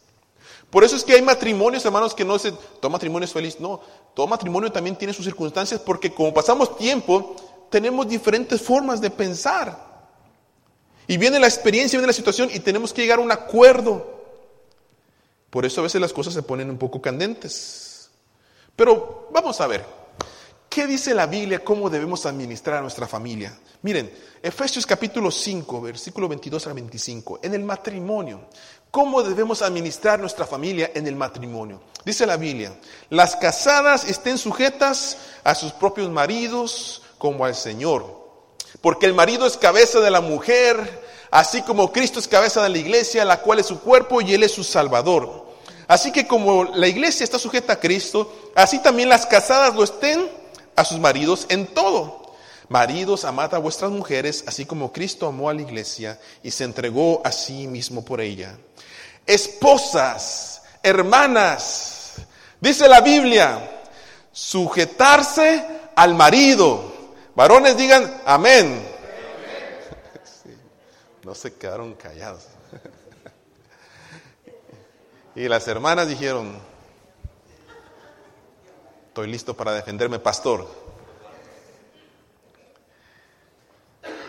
Por 0.70 0.82
eso 0.82 0.96
es 0.96 1.04
que 1.04 1.12
hay 1.12 1.22
matrimonios, 1.22 1.84
hermanos, 1.84 2.12
que 2.12 2.24
no 2.24 2.38
se, 2.38 2.50
todo 2.50 2.90
matrimonio 2.90 3.24
es 3.24 3.32
feliz. 3.32 3.60
No, 3.60 3.80
todo 4.14 4.26
matrimonio 4.26 4.72
también 4.72 4.96
tiene 4.96 5.14
sus 5.14 5.24
circunstancias 5.24 5.80
porque 5.80 6.12
como 6.12 6.34
pasamos 6.34 6.76
tiempo, 6.76 7.36
tenemos 7.70 8.08
diferentes 8.08 8.60
formas 8.60 9.00
de 9.00 9.10
pensar. 9.10 9.85
Y 11.08 11.16
viene 11.18 11.38
la 11.38 11.46
experiencia, 11.46 11.98
viene 11.98 12.08
la 12.08 12.12
situación 12.12 12.50
y 12.52 12.60
tenemos 12.60 12.92
que 12.92 13.02
llegar 13.02 13.18
a 13.18 13.22
un 13.22 13.30
acuerdo. 13.30 14.16
Por 15.50 15.64
eso 15.64 15.80
a 15.80 15.84
veces 15.84 16.00
las 16.00 16.12
cosas 16.12 16.34
se 16.34 16.42
ponen 16.42 16.68
un 16.68 16.78
poco 16.78 17.00
candentes. 17.00 18.10
Pero 18.74 19.28
vamos 19.32 19.60
a 19.60 19.66
ver, 19.66 19.84
¿qué 20.68 20.86
dice 20.86 21.14
la 21.14 21.26
Biblia 21.26 21.64
cómo 21.64 21.88
debemos 21.88 22.26
administrar 22.26 22.78
a 22.78 22.82
nuestra 22.82 23.06
familia? 23.06 23.56
Miren, 23.82 24.12
Efesios 24.42 24.84
capítulo 24.84 25.30
5, 25.30 25.80
versículo 25.80 26.28
22 26.28 26.66
al 26.66 26.74
25, 26.74 27.40
en 27.42 27.54
el 27.54 27.62
matrimonio, 27.62 28.48
¿cómo 28.90 29.22
debemos 29.22 29.62
administrar 29.62 30.18
nuestra 30.18 30.44
familia 30.44 30.90
en 30.94 31.06
el 31.06 31.14
matrimonio? 31.14 31.80
Dice 32.04 32.26
la 32.26 32.36
Biblia, 32.36 32.78
las 33.10 33.36
casadas 33.36 34.04
estén 34.04 34.38
sujetas 34.38 35.16
a 35.44 35.54
sus 35.54 35.72
propios 35.72 36.10
maridos 36.10 37.02
como 37.16 37.44
al 37.44 37.54
Señor 37.54 38.25
porque 38.80 39.06
el 39.06 39.14
marido 39.14 39.46
es 39.46 39.56
cabeza 39.56 40.00
de 40.00 40.10
la 40.10 40.20
mujer, 40.20 41.04
así 41.30 41.62
como 41.62 41.92
Cristo 41.92 42.18
es 42.18 42.28
cabeza 42.28 42.62
de 42.62 42.68
la 42.68 42.78
iglesia, 42.78 43.24
la 43.24 43.40
cual 43.40 43.58
es 43.58 43.66
su 43.66 43.80
cuerpo 43.80 44.20
y 44.20 44.34
Él 44.34 44.42
es 44.42 44.52
su 44.52 44.64
Salvador. 44.64 45.46
Así 45.88 46.10
que 46.10 46.26
como 46.26 46.64
la 46.64 46.88
iglesia 46.88 47.24
está 47.24 47.38
sujeta 47.38 47.74
a 47.74 47.80
Cristo, 47.80 48.50
así 48.54 48.80
también 48.80 49.08
las 49.08 49.26
casadas 49.26 49.74
lo 49.74 49.84
estén 49.84 50.28
a 50.74 50.84
sus 50.84 50.98
maridos 50.98 51.46
en 51.48 51.66
todo. 51.66 52.26
Maridos, 52.68 53.24
amad 53.24 53.54
a 53.54 53.58
vuestras 53.58 53.92
mujeres, 53.92 54.42
así 54.48 54.66
como 54.66 54.92
Cristo 54.92 55.28
amó 55.28 55.48
a 55.48 55.54
la 55.54 55.62
iglesia 55.62 56.18
y 56.42 56.50
se 56.50 56.64
entregó 56.64 57.22
a 57.24 57.30
sí 57.30 57.68
mismo 57.68 58.04
por 58.04 58.20
ella. 58.20 58.56
Esposas, 59.24 60.62
hermanas, 60.82 62.14
dice 62.60 62.88
la 62.88 63.00
Biblia, 63.00 63.84
sujetarse 64.32 65.64
al 65.94 66.16
marido 66.16 66.95
Varones 67.36 67.76
digan 67.76 68.22
amén. 68.24 68.82
No 71.22 71.34
se 71.34 71.54
quedaron 71.54 71.94
callados. 71.94 72.46
Y 75.34 75.48
las 75.48 75.68
hermanas 75.68 76.08
dijeron, 76.08 76.58
estoy 79.08 79.26
listo 79.26 79.54
para 79.54 79.72
defenderme, 79.72 80.18
pastor. 80.18 80.66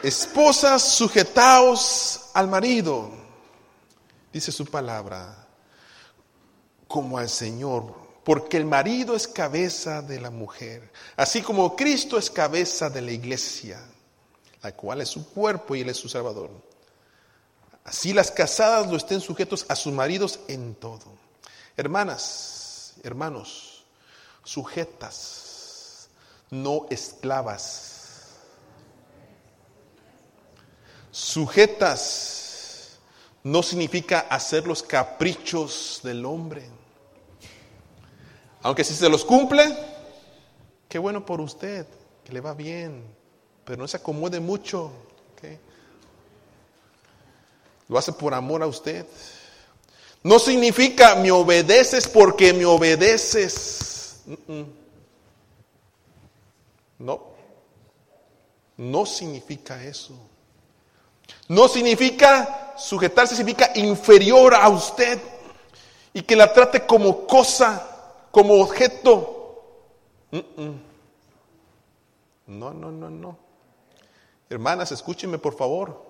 Esposas, 0.03 0.83
sujetaos 0.83 2.29
al 2.33 2.49
marido, 2.49 3.09
dice 4.33 4.51
su 4.51 4.65
palabra, 4.65 5.47
como 6.89 7.17
al 7.17 7.29
Señor 7.29 8.06
porque 8.27 8.57
el 8.57 8.65
marido 8.65 9.15
es 9.15 9.25
cabeza 9.25 10.01
de 10.01 10.19
la 10.19 10.31
mujer, 10.31 10.91
así 11.15 11.41
como 11.41 11.77
Cristo 11.77 12.17
es 12.17 12.29
cabeza 12.29 12.89
de 12.89 13.01
la 13.01 13.13
iglesia, 13.13 13.81
la 14.62 14.74
cual 14.74 15.00
es 15.00 15.07
su 15.07 15.29
cuerpo 15.29 15.77
y 15.77 15.79
él 15.79 15.88
es 15.88 15.96
su 15.96 16.10
salvador. 16.10 16.50
Así 17.86 18.12
las 18.12 18.29
casadas 18.29 18.88
lo 18.88 18.98
estén 18.98 19.22
sujetos 19.22 19.65
a 19.69 19.77
sus 19.77 19.93
maridos 19.93 20.41
en 20.50 20.75
todo. 20.75 21.05
Hermanas, 21.77 22.96
hermanos, 23.01 23.86
sujetas, 24.43 26.10
no 26.51 26.86
esclavas. 26.89 28.25
Sujetas 31.12 32.98
no 33.41 33.63
significa 33.63 34.19
hacer 34.19 34.67
los 34.67 34.84
caprichos 34.84 36.01
del 36.03 36.25
hombre. 36.25 36.76
Aunque 38.61 38.83
si 38.83 38.93
se 38.93 39.09
los 39.09 39.23
cumple, 39.23 39.75
qué 40.89 40.99
bueno 40.99 41.25
por 41.25 41.41
usted, 41.41 41.85
que 42.23 42.33
le 42.33 42.41
va 42.41 42.53
bien, 42.53 43.03
pero 43.65 43.77
no 43.77 43.87
se 43.87 43.97
acomode 43.97 44.39
mucho. 44.39 44.91
Lo 47.89 47.97
hace 47.97 48.11
por 48.11 48.33
amor 48.33 48.63
a 48.63 48.67
usted. 48.67 49.05
No 50.23 50.39
significa 50.39 51.15
me 51.15 51.31
obedeces 51.31 52.07
porque 52.07 52.53
me 52.53 52.65
obedeces. 52.65 54.21
No. 56.99 57.21
No 58.75 59.05
significa 59.05 59.81
eso. 59.83 60.13
No 61.47 61.67
significa 61.67 62.73
sujetarse, 62.77 63.35
significa 63.35 63.71
inferior 63.75 64.53
a 64.53 64.67
usted 64.69 65.19
y 66.13 66.21
que 66.23 66.35
la 66.35 66.51
trate 66.51 66.85
como 66.85 67.25
cosa, 67.25 67.96
como 68.38 68.62
objeto. 68.62 69.63
No, 72.46 72.72
no, 72.72 72.91
no, 72.91 73.10
no. 73.10 73.36
Hermanas, 74.48 74.91
escúchenme 74.91 75.39
por 75.39 75.56
favor, 75.56 76.06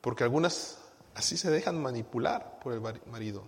porque 0.00 0.22
algunas 0.22 0.78
así 1.16 1.36
se 1.36 1.50
dejan 1.50 1.82
manipular 1.82 2.60
por 2.60 2.72
el 2.72 2.80
marido. 3.10 3.42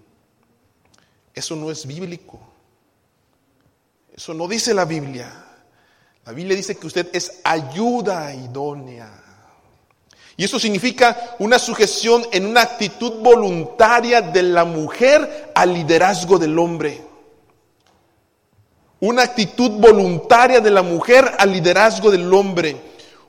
Eso 1.33 1.55
no 1.55 1.71
es 1.71 1.87
bíblico. 1.87 2.41
Eso 4.13 4.35
no 4.35 4.49
dice 4.49 4.75
la 4.75 4.85
Biblia. 4.85 5.33
La 6.25 6.33
Biblia 6.33 6.57
dice 6.57 6.77
que 6.77 6.89
usted 6.89 7.09
es 7.13 7.41
ayuda 7.45 8.35
idónea. 8.35 9.23
Y 10.37 10.43
eso 10.43 10.59
significa 10.59 11.37
una 11.39 11.61
sujeción 11.61 12.27
en 12.33 12.47
una 12.47 12.63
actitud 12.63 13.21
voluntaria 13.21 14.23
de 14.23 14.43
la 14.43 14.65
mujer 14.65 15.53
al 15.55 15.73
liderazgo 15.73 16.37
del 16.37 16.59
hombre. 16.59 17.04
Una 19.05 19.23
actitud 19.23 19.73
voluntaria 19.73 20.63
de 20.63 20.71
la 20.71 20.81
mujer 20.81 21.31
al 21.39 21.53
liderazgo 21.53 22.11
del 22.11 22.33
hombre. 22.33 22.81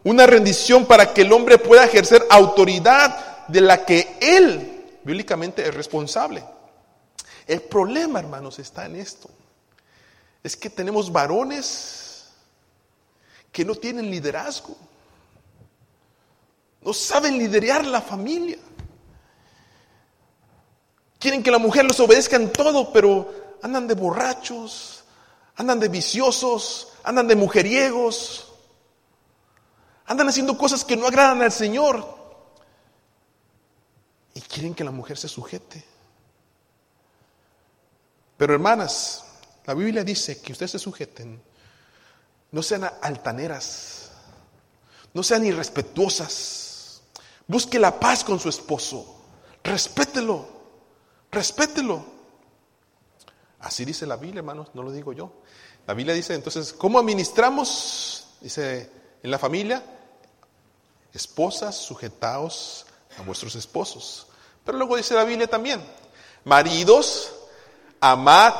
Una 0.05 0.25
rendición 0.25 0.85
para 0.85 1.13
que 1.13 1.23
el 1.23 1.33
hombre 1.33 1.57
pueda 1.57 1.83
ejercer 1.83 2.25
autoridad 2.29 3.45
de 3.49 3.59
la 3.59 3.83
que 3.83 4.17
él 4.21 4.85
bíblicamente 5.03 5.67
es 5.67 5.73
responsable. 5.73 6.45
El 7.45 7.61
problema, 7.63 8.19
hermanos, 8.19 8.57
está 8.57 8.85
en 8.85 8.95
esto. 8.95 9.29
Es 10.41 10.55
que 10.55 10.69
tenemos 10.69 11.11
varones 11.11 12.29
que 13.51 13.65
no 13.65 13.75
tienen 13.75 14.09
liderazgo. 14.09 14.77
No 16.83 16.93
saben 16.93 17.37
liderar 17.37 17.83
la 17.83 17.99
familia. 17.99 18.59
Quieren 21.19 21.43
que 21.43 21.51
la 21.51 21.59
mujer 21.59 21.83
los 21.83 21.99
obedezca 21.99 22.37
en 22.37 22.53
todo, 22.53 22.93
pero 22.93 23.57
andan 23.61 23.87
de 23.87 23.95
borrachos, 23.95 25.01
andan 25.55 25.79
de 25.79 25.87
viciosos, 25.87 26.89
andan 27.03 27.27
de 27.27 27.35
mujeriegos. 27.35 28.51
Andan 30.07 30.29
haciendo 30.29 30.57
cosas 30.57 30.83
que 30.83 30.95
no 30.95 31.07
agradan 31.07 31.41
al 31.41 31.51
Señor. 31.51 32.15
Y 34.33 34.41
quieren 34.41 34.75
que 34.75 34.83
la 34.83 34.91
mujer 34.91 35.17
se 35.17 35.27
sujete. 35.27 35.83
Pero 38.37 38.53
hermanas, 38.53 39.23
la 39.65 39.73
Biblia 39.73 40.03
dice 40.03 40.41
que 40.41 40.51
ustedes 40.51 40.71
se 40.71 40.79
sujeten. 40.79 41.41
No 42.51 42.61
sean 42.61 42.89
altaneras. 43.01 44.11
No 45.13 45.23
sean 45.23 45.45
irrespetuosas. 45.45 47.01
Busque 47.47 47.79
la 47.79 47.99
paz 47.99 48.23
con 48.23 48.39
su 48.39 48.49
esposo. 48.49 49.23
Respételo. 49.63 50.47
Respételo. 51.31 52.14
Así 53.65 53.83
dice 53.83 54.05
la 54.05 54.15
Biblia, 54.15 54.41
hermanos, 54.41 54.67
no 54.75 54.83
lo 54.83 54.91
digo 54.91 55.11
yo. 55.11 55.31
La 55.87 55.95
Biblia 55.95 56.13
dice 56.13 56.35
entonces, 56.35 56.71
¿cómo 56.71 56.99
administramos? 56.99 58.27
Dice, 58.39 58.91
en 59.23 59.31
la 59.31 59.39
familia, 59.39 59.83
Esposas, 61.11 61.75
sujetaos 61.75 62.85
a 63.17 63.23
vuestros 63.23 63.55
esposos. 63.55 64.27
Pero 64.63 64.77
luego 64.77 64.97
dice 64.97 65.15
la 65.15 65.23
Biblia 65.23 65.47
también, 65.47 65.83
maridos, 66.43 67.33
amad 67.99 68.53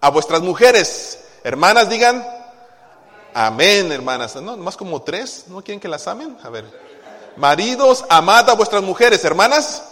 a 0.00 0.08
vuestras 0.08 0.40
mujeres. 0.40 1.22
Hermanas, 1.44 1.90
digan, 1.90 2.26
amén, 3.34 3.92
hermanas. 3.92 4.34
No, 4.36 4.56
más 4.56 4.78
como 4.78 5.02
tres, 5.02 5.44
¿no 5.48 5.62
quieren 5.62 5.78
que 5.78 5.88
las 5.88 6.08
amen? 6.08 6.38
A 6.42 6.48
ver. 6.48 6.64
Maridos, 7.36 8.02
amad 8.08 8.48
a 8.48 8.54
vuestras 8.54 8.82
mujeres. 8.82 9.22
Hermanas. 9.26 9.82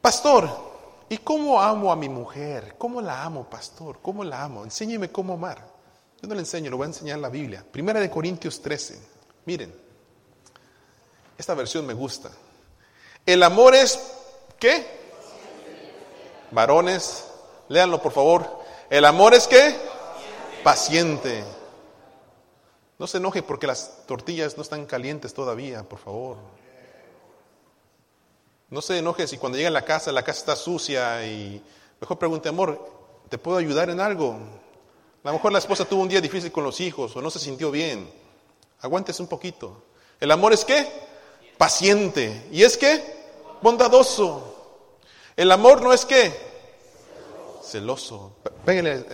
Pastor, 0.00 0.71
¿y 1.12 1.18
cómo 1.18 1.60
amo 1.60 1.92
a 1.92 1.96
mi 1.96 2.08
mujer? 2.08 2.74
¿Cómo 2.78 3.02
la 3.02 3.22
amo, 3.22 3.44
pastor? 3.44 3.98
¿Cómo 4.00 4.24
la 4.24 4.44
amo? 4.44 4.64
Enséñeme 4.64 5.10
cómo 5.10 5.34
amar. 5.34 5.58
Yo 6.22 6.26
no 6.26 6.34
le 6.34 6.40
enseño, 6.40 6.70
lo 6.70 6.78
voy 6.78 6.84
a 6.84 6.86
enseñar 6.86 7.16
en 7.16 7.22
la 7.22 7.28
Biblia. 7.28 7.62
Primera 7.70 8.00
de 8.00 8.08
Corintios 8.08 8.62
13. 8.62 8.98
Miren, 9.44 9.74
esta 11.36 11.52
versión 11.52 11.84
me 11.84 11.92
gusta. 11.92 12.30
El 13.26 13.42
amor 13.42 13.74
es, 13.74 14.00
¿qué? 14.58 14.86
Varones, 16.50 17.26
léanlo 17.68 18.00
por 18.00 18.12
favor. 18.12 18.62
El 18.88 19.04
amor 19.04 19.34
es 19.34 19.46
qué? 19.46 19.76
Paciente. 20.64 21.44
No 22.98 23.06
se 23.06 23.18
enoje 23.18 23.42
porque 23.42 23.66
las 23.66 24.06
tortillas 24.06 24.56
no 24.56 24.62
están 24.62 24.86
calientes 24.86 25.34
todavía, 25.34 25.82
por 25.82 25.98
favor. 25.98 26.38
No 28.72 28.80
se 28.80 28.96
enoje 28.96 29.26
si 29.26 29.36
cuando 29.36 29.58
llega 29.58 29.68
a 29.68 29.72
la 29.72 29.84
casa 29.84 30.10
la 30.12 30.24
casa 30.24 30.40
está 30.40 30.56
sucia 30.56 31.26
y 31.26 31.62
mejor 32.00 32.18
pregunte, 32.18 32.48
amor, 32.48 32.80
¿te 33.28 33.36
puedo 33.36 33.58
ayudar 33.58 33.90
en 33.90 34.00
algo? 34.00 34.34
A 35.22 35.28
lo 35.28 35.34
mejor 35.34 35.52
la 35.52 35.58
esposa 35.58 35.84
tuvo 35.84 36.00
un 36.00 36.08
día 36.08 36.22
difícil 36.22 36.50
con 36.50 36.64
los 36.64 36.80
hijos 36.80 37.14
o 37.14 37.20
no 37.20 37.30
se 37.30 37.38
sintió 37.38 37.70
bien. 37.70 38.10
Aguántese 38.80 39.20
un 39.20 39.28
poquito. 39.28 39.82
El 40.18 40.30
amor 40.30 40.54
es 40.54 40.64
qué? 40.64 40.90
Paciente. 41.58 42.48
¿Y 42.50 42.62
es 42.62 42.78
qué? 42.78 43.04
Bondadoso. 43.60 44.88
El 45.36 45.52
amor 45.52 45.82
no 45.82 45.92
es 45.92 46.06
qué? 46.06 46.34
Celoso. 47.62 48.36
Péguenle, 48.64 49.04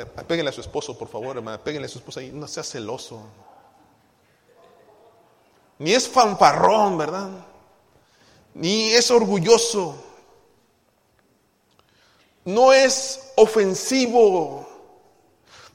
a 0.49 0.53
su 0.53 0.61
esposo, 0.61 0.97
por 0.97 1.09
favor, 1.09 1.37
hermana. 1.37 1.59
Péguenle 1.59 1.87
a 1.87 1.91
su 1.91 1.99
esposa 1.99 2.23
y 2.23 2.31
no 2.31 2.47
sea 2.47 2.63
celoso. 2.63 3.23
Ni 5.81 5.95
es 5.95 6.09
fanfarrón, 6.09 6.97
¿verdad? 6.97 7.48
Ni 8.59 8.93
es 8.93 9.11
orgulloso. 9.11 9.97
No 12.45 12.73
es 12.73 13.33
ofensivo 13.37 14.69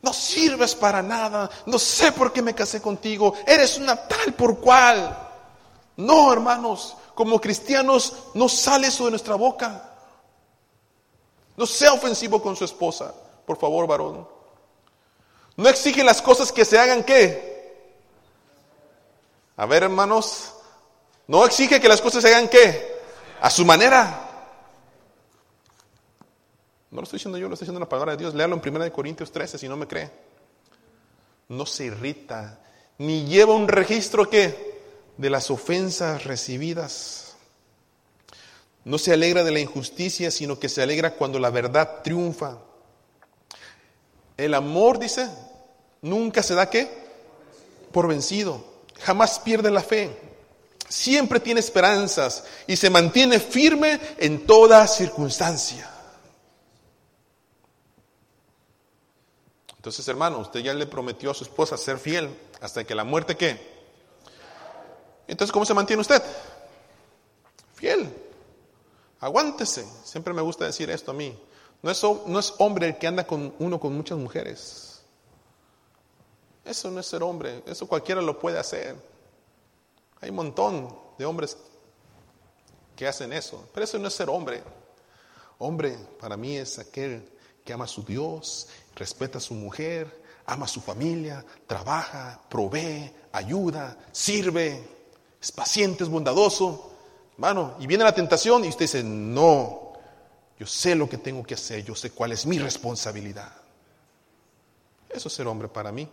no 0.03 0.11
sirves 0.11 0.75
para 0.75 1.01
nada, 1.01 1.49
no 1.65 1.79
sé 1.79 2.11
por 2.11 2.33
qué 2.33 2.41
me 2.41 2.53
casé 2.53 2.81
contigo, 2.81 3.33
eres 3.47 3.77
una 3.77 3.95
tal 3.95 4.33
por 4.33 4.59
cual. 4.59 5.17
No, 5.95 6.31
hermanos, 6.33 6.97
como 7.15 7.39
cristianos 7.39 8.13
no 8.33 8.49
sale 8.49 8.87
eso 8.87 9.05
de 9.05 9.11
nuestra 9.11 9.35
boca. 9.35 9.91
No 11.55 11.65
sea 11.65 11.93
ofensivo 11.93 12.41
con 12.41 12.57
su 12.57 12.65
esposa, 12.65 13.13
por 13.45 13.57
favor, 13.57 13.87
varón. 13.87 14.27
No 15.55 15.69
exige 15.69 16.03
las 16.03 16.21
cosas 16.21 16.51
que 16.51 16.65
se 16.65 16.77
hagan 16.77 17.03
qué. 17.03 17.87
A 19.55 19.65
ver, 19.65 19.83
hermanos, 19.83 20.52
no 21.33 21.43
exige 21.47 21.81
que 21.81 21.87
las 21.87 21.99
cosas 21.99 22.21
se 22.21 22.27
hagan 22.27 22.47
qué. 22.47 22.93
A 23.41 23.49
su 23.49 23.65
manera. 23.65 24.29
No 26.91 26.97
lo 26.97 27.03
estoy 27.05 27.17
diciendo 27.17 27.39
yo, 27.39 27.47
lo 27.47 27.55
estoy 27.55 27.65
diciendo 27.65 27.79
la 27.79 27.89
palabra 27.89 28.11
de 28.11 28.19
Dios. 28.19 28.35
Léalo 28.35 28.61
en 28.63 28.75
1 28.75 28.93
Corintios 28.93 29.31
13 29.31 29.57
si 29.57 29.67
no 29.67 29.75
me 29.75 29.87
cree. 29.87 30.11
No 31.49 31.65
se 31.65 31.85
irrita, 31.85 32.59
ni 32.99 33.25
lleva 33.25 33.55
un 33.55 33.67
registro 33.67 34.29
que 34.29 34.79
de 35.17 35.29
las 35.31 35.49
ofensas 35.49 36.23
recibidas. 36.23 37.35
No 38.85 38.99
se 38.99 39.11
alegra 39.11 39.43
de 39.43 39.49
la 39.49 39.59
injusticia, 39.59 40.29
sino 40.29 40.59
que 40.59 40.69
se 40.69 40.83
alegra 40.83 41.15
cuando 41.15 41.39
la 41.39 41.49
verdad 41.49 42.03
triunfa. 42.03 42.59
El 44.37 44.53
amor, 44.53 44.99
dice, 44.99 45.27
nunca 46.03 46.43
se 46.43 46.53
da 46.53 46.69
qué? 46.69 46.91
Por 47.91 48.07
vencido. 48.07 48.63
Jamás 48.99 49.39
pierde 49.39 49.71
la 49.71 49.81
fe. 49.81 50.22
Siempre 50.87 51.39
tiene 51.39 51.59
esperanzas 51.59 52.43
y 52.67 52.75
se 52.75 52.89
mantiene 52.89 53.39
firme 53.39 53.99
en 54.17 54.45
toda 54.45 54.85
circunstancia. 54.87 55.89
Entonces, 59.75 60.07
hermano, 60.07 60.39
usted 60.39 60.61
ya 60.61 60.73
le 60.73 60.85
prometió 60.85 61.31
a 61.31 61.33
su 61.33 61.43
esposa 61.43 61.75
ser 61.75 61.97
fiel 61.97 62.29
hasta 62.61 62.85
que 62.85 62.95
la 62.95 63.03
muerte 63.03 63.35
qué. 63.35 63.59
Entonces, 65.27 65.51
¿cómo 65.51 65.65
se 65.65 65.73
mantiene 65.73 65.99
usted? 65.99 66.23
Fiel. 67.75 68.09
Aguántese. 69.19 69.85
Siempre 70.05 70.33
me 70.33 70.41
gusta 70.41 70.63
decir 70.63 70.89
esto 70.89 71.11
a 71.11 71.13
mí. 71.13 71.37
No 71.81 71.91
es, 71.91 72.01
no 72.01 72.39
es 72.39 72.53
hombre 72.59 72.87
el 72.87 72.97
que 72.97 73.07
anda 73.07 73.27
con 73.27 73.53
uno 73.59 73.77
con 73.77 73.93
muchas 73.93 74.17
mujeres. 74.17 75.01
Eso 76.63 76.89
no 76.89 77.01
es 77.01 77.05
ser 77.05 77.23
hombre. 77.23 77.61
Eso 77.65 77.85
cualquiera 77.87 78.21
lo 78.21 78.39
puede 78.39 78.59
hacer. 78.59 78.95
Hay 80.23 80.29
un 80.29 80.37
montón 80.37 80.97
de 81.17 81.25
hombres 81.25 81.57
que 82.95 83.05
hacen 83.05 83.33
eso. 83.33 83.67
Pero 83.73 83.83
eso 83.83 83.99
no 83.99 84.07
es 84.07 84.13
ser 84.13 84.29
hombre. 84.29 84.63
Hombre 85.57 85.97
para 86.17 86.37
mí 86.37 86.55
es 86.55 86.79
aquel 86.79 87.29
que 87.65 87.73
ama 87.73 87.83
a 87.83 87.89
su 87.89 88.03
Dios 88.03 88.69
respeta 88.95 89.39
a 89.39 89.41
su 89.41 89.53
mujer, 89.53 90.23
ama 90.45 90.63
a 90.63 90.69
su 90.69 90.79
familia, 90.79 91.43
trabaja, 91.67 92.39
provee, 92.49 93.11
ayuda, 93.33 93.97
sirve, 94.13 94.81
es 95.41 95.51
paciente, 95.51 96.05
es 96.05 96.09
bondadoso. 96.09 96.93
Hermano, 97.33 97.75
y 97.81 97.87
viene 97.87 98.05
la 98.05 98.15
tentación 98.15 98.63
y 98.63 98.69
usted 98.69 98.85
dice, 98.85 99.03
no, 99.03 99.91
yo 100.57 100.65
sé 100.65 100.95
lo 100.95 101.09
que 101.09 101.17
tengo 101.17 101.43
que 101.43 101.55
hacer, 101.55 101.83
yo 101.83 101.95
sé 101.95 102.11
cuál 102.11 102.31
es 102.31 102.45
mi 102.45 102.59
responsabilidad. 102.59 103.51
Eso 105.09 105.27
es 105.27 105.33
ser 105.33 105.47
hombre 105.47 105.67
para 105.67 105.91
mí. 105.91 106.07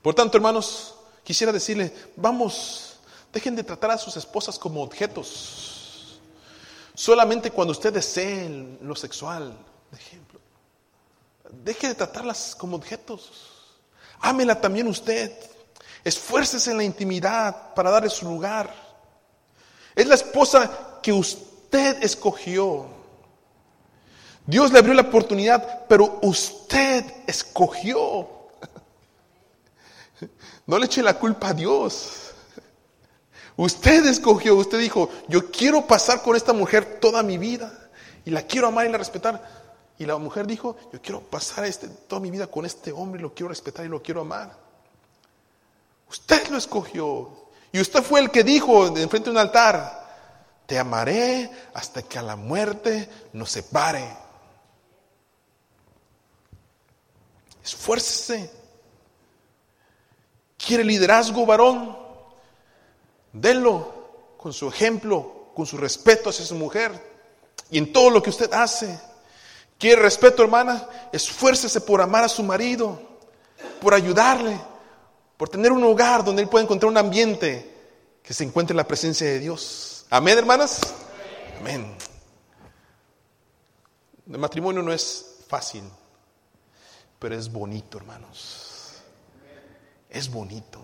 Por 0.00 0.14
tanto, 0.14 0.36
hermanos, 0.36 0.94
quisiera 1.24 1.52
decirle, 1.52 1.92
vamos, 2.16 2.98
dejen 3.32 3.56
de 3.56 3.64
tratar 3.64 3.90
a 3.92 3.98
sus 3.98 4.16
esposas 4.16 4.58
como 4.58 4.82
objetos. 4.82 6.20
Solamente 6.94 7.50
cuando 7.50 7.72
usted 7.72 7.92
desee 7.92 8.78
lo 8.80 8.94
sexual, 8.94 9.56
de 9.90 9.98
ejemplo. 9.98 10.40
Deje 11.50 11.88
de 11.88 11.94
tratarlas 11.94 12.54
como 12.56 12.76
objetos. 12.76 13.30
Ámela 14.20 14.60
también 14.60 14.86
usted. 14.86 15.32
Esfuércese 16.04 16.70
en 16.70 16.78
la 16.78 16.84
intimidad 16.84 17.74
para 17.74 17.90
darle 17.90 18.10
su 18.10 18.24
lugar. 18.24 18.74
Es 19.94 20.06
la 20.06 20.14
esposa 20.14 20.98
que 21.02 21.12
usted 21.12 22.02
escogió. 22.02 22.86
Dios 24.46 24.72
le 24.72 24.78
abrió 24.78 24.94
la 24.94 25.02
oportunidad, 25.02 25.86
pero 25.86 26.18
usted 26.22 27.04
escogió. 27.26 28.28
No 30.66 30.78
le 30.78 30.86
eche 30.86 31.02
la 31.02 31.18
culpa 31.18 31.48
a 31.48 31.54
Dios. 31.54 32.32
Usted 33.56 34.06
escogió, 34.06 34.56
usted 34.56 34.78
dijo, 34.78 35.10
yo 35.28 35.50
quiero 35.50 35.86
pasar 35.86 36.22
con 36.22 36.36
esta 36.36 36.52
mujer 36.52 36.98
toda 37.00 37.22
mi 37.22 37.38
vida 37.38 37.90
y 38.24 38.30
la 38.30 38.42
quiero 38.42 38.68
amar 38.68 38.86
y 38.86 38.90
la 38.90 38.98
respetar. 38.98 39.62
Y 39.98 40.06
la 40.06 40.16
mujer 40.16 40.46
dijo, 40.46 40.76
yo 40.92 41.00
quiero 41.00 41.20
pasar 41.20 41.64
este, 41.66 41.88
toda 41.88 42.20
mi 42.20 42.30
vida 42.30 42.46
con 42.46 42.64
este 42.64 42.92
hombre, 42.92 43.20
lo 43.20 43.34
quiero 43.34 43.50
respetar 43.50 43.84
y 43.84 43.88
lo 43.88 44.02
quiero 44.02 44.22
amar. 44.22 44.56
Usted 46.08 46.48
lo 46.48 46.58
escogió. 46.58 47.30
Y 47.72 47.80
usted 47.80 48.02
fue 48.02 48.20
el 48.20 48.30
que 48.30 48.42
dijo 48.42 48.86
en 48.86 49.08
frente 49.08 49.26
de 49.26 49.30
un 49.30 49.38
altar, 49.38 50.02
te 50.66 50.78
amaré 50.78 51.50
hasta 51.74 52.02
que 52.02 52.18
a 52.18 52.22
la 52.22 52.36
muerte 52.36 53.08
nos 53.32 53.50
separe. 53.50 54.16
Esfuércese. 57.62 58.61
¿Quiere 60.64 60.84
liderazgo, 60.84 61.44
varón? 61.44 61.98
Denlo 63.32 64.36
con 64.36 64.52
su 64.52 64.68
ejemplo, 64.68 65.50
con 65.54 65.66
su 65.66 65.76
respeto 65.76 66.30
hacia 66.30 66.44
su 66.44 66.54
mujer 66.54 66.92
y 67.70 67.78
en 67.78 67.92
todo 67.92 68.10
lo 68.10 68.22
que 68.22 68.30
usted 68.30 68.52
hace. 68.52 69.00
¿Quiere 69.78 70.00
respeto, 70.00 70.42
hermana? 70.42 70.86
Esfuércese 71.12 71.80
por 71.80 72.00
amar 72.00 72.24
a 72.24 72.28
su 72.28 72.44
marido, 72.44 73.00
por 73.80 73.94
ayudarle, 73.94 74.60
por 75.36 75.48
tener 75.48 75.72
un 75.72 75.82
hogar 75.82 76.24
donde 76.24 76.42
él 76.42 76.48
pueda 76.48 76.62
encontrar 76.62 76.90
un 76.90 76.98
ambiente 76.98 77.68
que 78.22 78.32
se 78.32 78.44
encuentre 78.44 78.72
en 78.72 78.76
la 78.76 78.86
presencia 78.86 79.26
de 79.26 79.40
Dios. 79.40 80.06
Amén, 80.10 80.38
hermanas. 80.38 80.80
Amén. 81.58 81.96
El 84.30 84.38
matrimonio 84.38 84.82
no 84.82 84.92
es 84.92 85.38
fácil, 85.48 85.82
pero 87.18 87.34
es 87.34 87.50
bonito, 87.50 87.98
hermanos. 87.98 88.61
Es 90.12 90.30
bonito. 90.30 90.78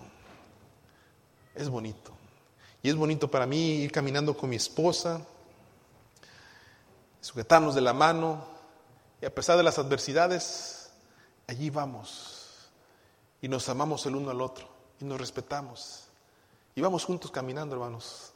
Es 1.53 1.69
bonito. 1.69 2.11
Y 2.81 2.89
es 2.89 2.95
bonito 2.95 3.29
para 3.29 3.45
mí 3.45 3.75
ir 3.75 3.91
caminando 3.91 4.35
con 4.35 4.49
mi 4.49 4.55
esposa, 4.55 5.21
sujetarnos 7.21 7.75
de 7.75 7.81
la 7.81 7.93
mano, 7.93 8.43
y 9.21 9.27
a 9.27 9.35
pesar 9.35 9.55
de 9.55 9.61
las 9.61 9.77
adversidades, 9.77 10.89
allí 11.45 11.69
vamos. 11.69 12.69
Y 13.39 13.47
nos 13.47 13.69
amamos 13.69 14.03
el 14.07 14.15
uno 14.15 14.31
al 14.31 14.41
otro. 14.41 14.67
Y 14.99 15.05
nos 15.05 15.19
respetamos. 15.19 16.05
Y 16.73 16.81
vamos 16.81 17.05
juntos 17.05 17.29
caminando, 17.29 17.75
hermanos. 17.75 18.33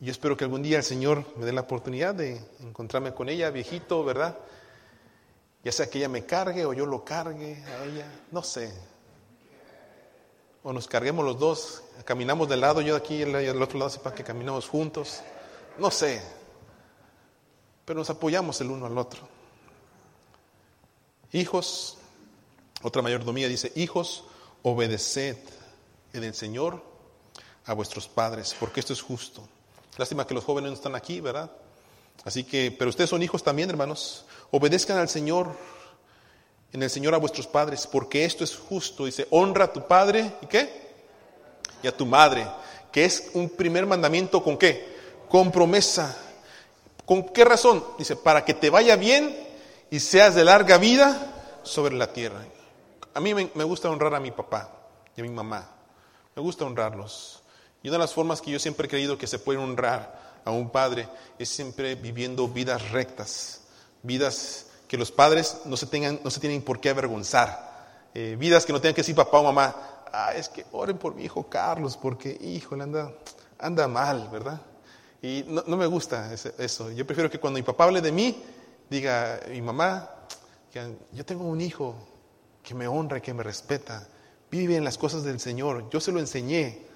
Y 0.00 0.06
yo 0.06 0.12
espero 0.12 0.34
que 0.34 0.44
algún 0.44 0.62
día 0.62 0.78
el 0.78 0.84
Señor 0.84 1.26
me 1.36 1.44
dé 1.44 1.52
la 1.52 1.60
oportunidad 1.60 2.14
de 2.14 2.40
encontrarme 2.60 3.12
con 3.12 3.28
ella, 3.28 3.50
viejito, 3.50 4.02
¿verdad? 4.02 4.38
Ya 5.62 5.72
sea 5.72 5.90
que 5.90 5.98
ella 5.98 6.08
me 6.08 6.24
cargue 6.24 6.64
o 6.64 6.72
yo 6.72 6.86
lo 6.86 7.04
cargue 7.04 7.62
a 7.66 7.84
ella, 7.84 8.06
no 8.30 8.42
sé. 8.42 8.72
O 10.68 10.72
nos 10.74 10.86
carguemos 10.86 11.24
los 11.24 11.38
dos, 11.38 11.82
caminamos 12.04 12.46
del 12.46 12.60
lado, 12.60 12.82
yo 12.82 12.92
de 12.92 12.98
aquí 12.98 13.14
y 13.14 13.22
el 13.22 13.62
otro 13.62 13.78
lado, 13.78 13.90
para 14.02 14.14
que 14.14 14.22
caminamos 14.22 14.68
juntos. 14.68 15.20
No 15.78 15.90
sé. 15.90 16.20
Pero 17.86 18.00
nos 18.00 18.10
apoyamos 18.10 18.60
el 18.60 18.70
uno 18.70 18.84
al 18.84 18.98
otro. 18.98 19.26
Hijos, 21.32 21.96
otra 22.82 23.00
mayordomía 23.00 23.48
dice, 23.48 23.72
hijos, 23.76 24.24
obedeced 24.62 25.38
en 26.12 26.24
el 26.24 26.34
Señor 26.34 26.82
a 27.64 27.72
vuestros 27.72 28.06
padres, 28.06 28.54
porque 28.60 28.80
esto 28.80 28.92
es 28.92 29.00
justo. 29.00 29.48
Lástima 29.96 30.26
que 30.26 30.34
los 30.34 30.44
jóvenes 30.44 30.70
no 30.70 30.76
están 30.76 30.94
aquí, 30.94 31.22
¿verdad? 31.22 31.50
Así 32.26 32.44
que, 32.44 32.76
pero 32.78 32.90
ustedes 32.90 33.08
son 33.08 33.22
hijos 33.22 33.42
también, 33.42 33.70
hermanos. 33.70 34.26
Obedezcan 34.50 34.98
al 34.98 35.08
Señor, 35.08 35.56
en 36.72 36.82
el 36.82 36.90
Señor 36.90 37.14
a 37.14 37.18
vuestros 37.18 37.46
padres, 37.46 37.86
porque 37.86 38.24
esto 38.24 38.44
es 38.44 38.56
justo. 38.56 39.06
Dice, 39.06 39.26
honra 39.30 39.66
a 39.66 39.72
tu 39.72 39.86
padre 39.86 40.32
y 40.42 40.46
qué? 40.46 40.88
Y 41.82 41.86
a 41.86 41.96
tu 41.96 42.06
madre, 42.06 42.46
que 42.92 43.04
es 43.04 43.30
un 43.34 43.48
primer 43.48 43.86
mandamiento 43.86 44.42
con 44.42 44.58
qué? 44.58 44.96
Con 45.28 45.50
promesa. 45.50 46.16
¿Con 47.04 47.24
qué 47.30 47.44
razón? 47.44 47.84
Dice, 47.98 48.16
para 48.16 48.44
que 48.44 48.54
te 48.54 48.70
vaya 48.70 48.96
bien 48.96 49.34
y 49.90 50.00
seas 50.00 50.34
de 50.34 50.44
larga 50.44 50.76
vida 50.78 51.34
sobre 51.62 51.94
la 51.94 52.12
tierra. 52.12 52.44
A 53.14 53.20
mí 53.20 53.34
me, 53.34 53.64
gusta 53.64 53.90
honrar 53.90 54.14
a 54.14 54.20
mi 54.20 54.30
papá 54.30 54.70
y 55.16 55.20
a 55.20 55.24
mi 55.24 55.30
mamá. 55.30 55.68
Me 56.36 56.42
gusta 56.42 56.64
honrarlos. 56.64 57.42
Y 57.82 57.88
una 57.88 57.96
de 57.96 58.04
las 58.04 58.14
formas 58.14 58.40
que 58.40 58.50
yo 58.50 58.58
siempre 58.58 58.86
he 58.86 58.90
creído 58.90 59.18
que 59.18 59.26
se 59.26 59.38
puede 59.38 59.58
honrar 59.58 60.40
a 60.44 60.50
un 60.50 60.70
padre 60.70 61.08
es 61.38 61.48
siempre 61.48 61.94
viviendo 61.94 62.48
vidas 62.48 62.90
rectas, 62.90 63.62
vidas 64.02 64.67
que 64.88 64.96
los 64.96 65.12
padres 65.12 65.58
no 65.66 65.76
se, 65.76 65.86
tengan, 65.86 66.18
no 66.24 66.30
se 66.30 66.40
tienen 66.40 66.62
por 66.62 66.80
qué 66.80 66.88
avergonzar, 66.90 68.08
eh, 68.14 68.36
vidas 68.38 68.64
que 68.64 68.72
no 68.72 68.80
tengan 68.80 68.94
que 68.94 69.02
decir 69.02 69.14
papá 69.14 69.38
o 69.38 69.44
mamá, 69.44 69.76
ah, 70.12 70.32
es 70.34 70.48
que 70.48 70.64
oren 70.72 70.96
por 70.96 71.14
mi 71.14 71.24
hijo 71.24 71.48
Carlos, 71.48 71.96
porque 71.96 72.36
hijo, 72.40 72.74
anda, 72.74 73.12
anda 73.58 73.86
mal, 73.86 74.28
¿verdad? 74.32 74.60
Y 75.20 75.44
no, 75.46 75.62
no 75.66 75.76
me 75.76 75.86
gusta 75.86 76.32
eso. 76.32 76.90
Yo 76.90 77.06
prefiero 77.06 77.30
que 77.30 77.38
cuando 77.38 77.58
mi 77.58 77.62
papá 77.62 77.84
hable 77.84 78.00
de 78.00 78.12
mí, 78.12 78.42
diga 78.88 79.40
mi 79.50 79.60
mamá, 79.60 80.08
yo 81.12 81.24
tengo 81.24 81.44
un 81.44 81.60
hijo 81.60 81.94
que 82.62 82.74
me 82.74 82.86
honra 82.86 83.20
que 83.20 83.34
me 83.34 83.42
respeta, 83.42 84.06
vive 84.50 84.76
en 84.76 84.84
las 84.84 84.96
cosas 84.96 85.24
del 85.24 85.40
Señor, 85.40 85.90
yo 85.90 86.00
se 86.00 86.12
lo 86.12 86.20
enseñé. 86.20 86.86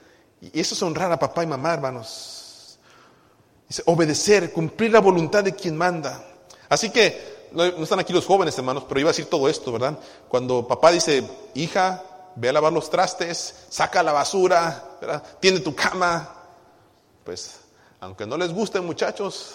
Y 0.40 0.58
eso 0.58 0.74
es 0.74 0.82
honrar 0.82 1.10
a 1.12 1.18
papá 1.18 1.42
y 1.44 1.46
mamá, 1.46 1.74
hermanos. 1.74 2.78
Dice, 3.68 3.82
obedecer, 3.86 4.52
cumplir 4.52 4.92
la 4.92 5.00
voluntad 5.00 5.44
de 5.44 5.54
quien 5.54 5.76
manda. 5.76 6.24
Así 6.68 6.90
que, 6.90 7.31
no, 7.54 7.64
están 7.64 8.00
aquí 8.00 8.12
los 8.12 8.26
jóvenes, 8.26 8.56
hermanos, 8.58 8.84
pero 8.88 9.00
iba 9.00 9.10
a 9.10 9.12
decir 9.12 9.26
todo 9.26 9.48
esto, 9.48 9.72
¿verdad? 9.72 9.98
Cuando 10.28 10.66
papá 10.66 10.90
dice, 10.90 11.24
hija, 11.54 12.02
ve 12.36 12.48
a 12.48 12.52
lavar 12.52 12.72
los 12.72 12.90
trastes, 12.90 13.66
saca 13.68 14.02
la 14.02 14.12
basura, 14.12 14.96
¿verdad? 15.00 15.22
tiende 15.40 15.60
tu 15.60 15.74
cama, 15.74 16.34
pues, 17.24 17.60
aunque 18.00 18.26
no 18.26 18.36
les 18.36 18.52
guste, 18.52 18.80
muchachos, 18.80 19.54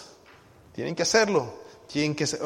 tienen 0.72 0.94
que 0.94 1.02
hacerlo 1.02 1.68
tienen 1.88 2.14
que, 2.14 2.26
ser, 2.26 2.40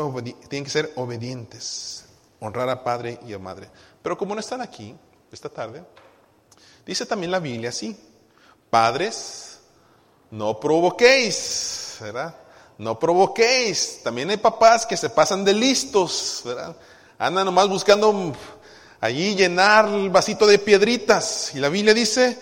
tienen 0.48 0.64
que 0.64 0.70
ser 0.70 0.92
obedientes, 0.96 2.04
honrar 2.40 2.68
a 2.70 2.82
padre 2.82 3.18
y 3.26 3.32
a 3.34 3.38
madre. 3.38 3.68
Pero 4.00 4.16
como 4.16 4.34
no 4.34 4.40
están 4.40 4.60
aquí 4.62 4.94
esta 5.30 5.48
tarde, 5.48 5.84
dice 6.86 7.04
también 7.04 7.32
la 7.32 7.40
Biblia 7.40 7.70
así, 7.70 7.96
padres, 8.70 9.60
no 10.30 10.58
provoquéis, 10.58 11.98
¿verdad? 12.00 12.34
No 12.82 12.98
provoquéis. 12.98 14.00
También 14.02 14.28
hay 14.30 14.38
papás 14.38 14.84
que 14.84 14.96
se 14.96 15.08
pasan 15.08 15.44
de 15.44 15.52
listos, 15.52 16.42
¿verdad? 16.44 16.74
Andan 17.16 17.44
nomás 17.44 17.68
buscando 17.68 18.32
allí 19.00 19.36
llenar 19.36 19.86
el 19.86 20.10
vasito 20.10 20.48
de 20.48 20.58
piedritas. 20.58 21.52
Y 21.54 21.60
la 21.60 21.68
Biblia 21.68 21.94
dice, 21.94 22.36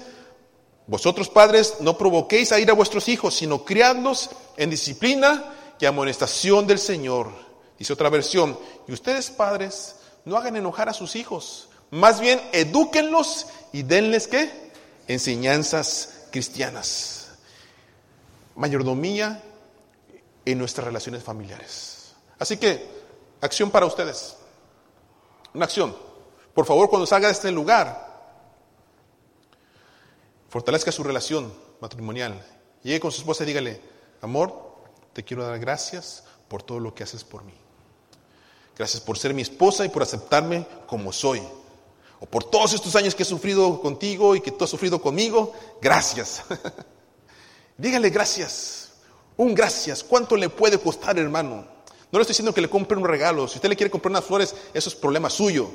vosotros 0.87 1.29
padres 1.29 1.75
no 1.81 1.99
provoquéis 1.99 2.53
a 2.53 2.59
ir 2.59 2.71
a 2.71 2.73
vuestros 2.73 3.07
hijos, 3.09 3.35
sino 3.35 3.67
criadlos 3.67 4.31
en 4.57 4.71
disciplina 4.71 5.53
y 5.79 5.85
amonestación 5.85 6.67
del 6.67 6.79
Señor. 6.79 7.31
Dice 7.79 7.93
otra 7.93 8.09
versión, 8.09 8.59
y 8.89 8.93
ustedes 8.95 9.31
padres, 9.31 9.97
no 10.25 10.39
hagan 10.39 10.57
enojar 10.57 10.89
a 10.89 10.95
sus 10.95 11.17
hijos, 11.17 11.69
más 11.91 12.19
bien 12.19 12.41
edúquenlos 12.53 13.47
y 13.75 13.83
denles 13.83 14.27
qué? 14.27 14.71
Enseñanzas 15.07 16.29
cristianas. 16.31 17.29
Mayordomía 18.57 19.43
en 20.45 20.59
nuestras 20.59 20.87
relaciones 20.87 21.23
familiares. 21.23 22.15
Así 22.39 22.57
que, 22.57 22.89
acción 23.41 23.71
para 23.71 23.87
ustedes. 23.87 24.37
Una 25.55 25.65
acción. 25.65 25.97
Por 26.55 26.67
favor, 26.67 26.89
cuando 26.89 27.07
salga 27.07 27.29
de 27.29 27.33
este 27.33 27.51
lugar, 27.51 28.09
fortalezca 30.49 30.93
su 30.93 31.03
relación 31.03 31.53
matrimonial. 31.81 32.45
Llegue 32.83 33.01
con 33.01 33.13
su 33.13 33.21
esposa 33.21 33.45
y 33.45 33.47
dígale, 33.47 33.81
amor, 34.23 34.75
te 35.13 35.25
quiero 35.25 35.45
dar 35.45 35.59
gracias 35.59 36.25
por 36.49 36.63
todo 36.63 36.81
lo 36.81 36.95
que 36.95 37.05
haces 37.05 37.25
por 37.25 37.45
mí. 37.45 37.55
Gracias 38.77 39.03
por 39.03 39.19
ser 39.19 39.35
mi 39.35 39.43
esposa 39.43 39.85
y 39.85 39.91
por 39.91 40.03
aceptarme 40.03 40.67
como 40.87 41.13
soy. 41.13 41.43
O 42.21 42.27
por 42.27 42.45
todos 42.45 42.73
estos 42.73 42.97
años 42.97 43.15
que 43.15 43.23
he 43.23 43.27
sufrido 43.27 43.81
contigo 43.81 44.35
y 44.35 44.41
que 44.41 44.51
tú 44.51 44.65
has 44.65 44.71
sufrido 44.71 45.01
conmigo. 45.01 45.53
Gracias. 45.81 46.43
Dígale 47.79 48.11
gracias. 48.11 48.90
Un 49.41 49.55
gracias. 49.55 50.05
¿Cuánto 50.05 50.37
le 50.37 50.51
puede 50.51 50.79
costar, 50.79 51.19
hermano? 51.19 51.65
No 52.13 52.19
le 52.19 52.21
estoy 52.21 52.35
diciendo 52.35 52.53
que 52.53 52.61
le 52.61 52.69
compre 52.69 52.99
un 52.99 53.07
regalo. 53.07 53.49
Si 53.49 53.55
usted 53.55 53.71
le 53.71 53.77
quiere 53.77 53.91
comprar 53.91 54.11
unas 54.11 54.27
flores, 54.27 54.55
eso 54.75 54.91
es 54.91 54.95
problema 54.95 55.31
suyo. 55.31 55.71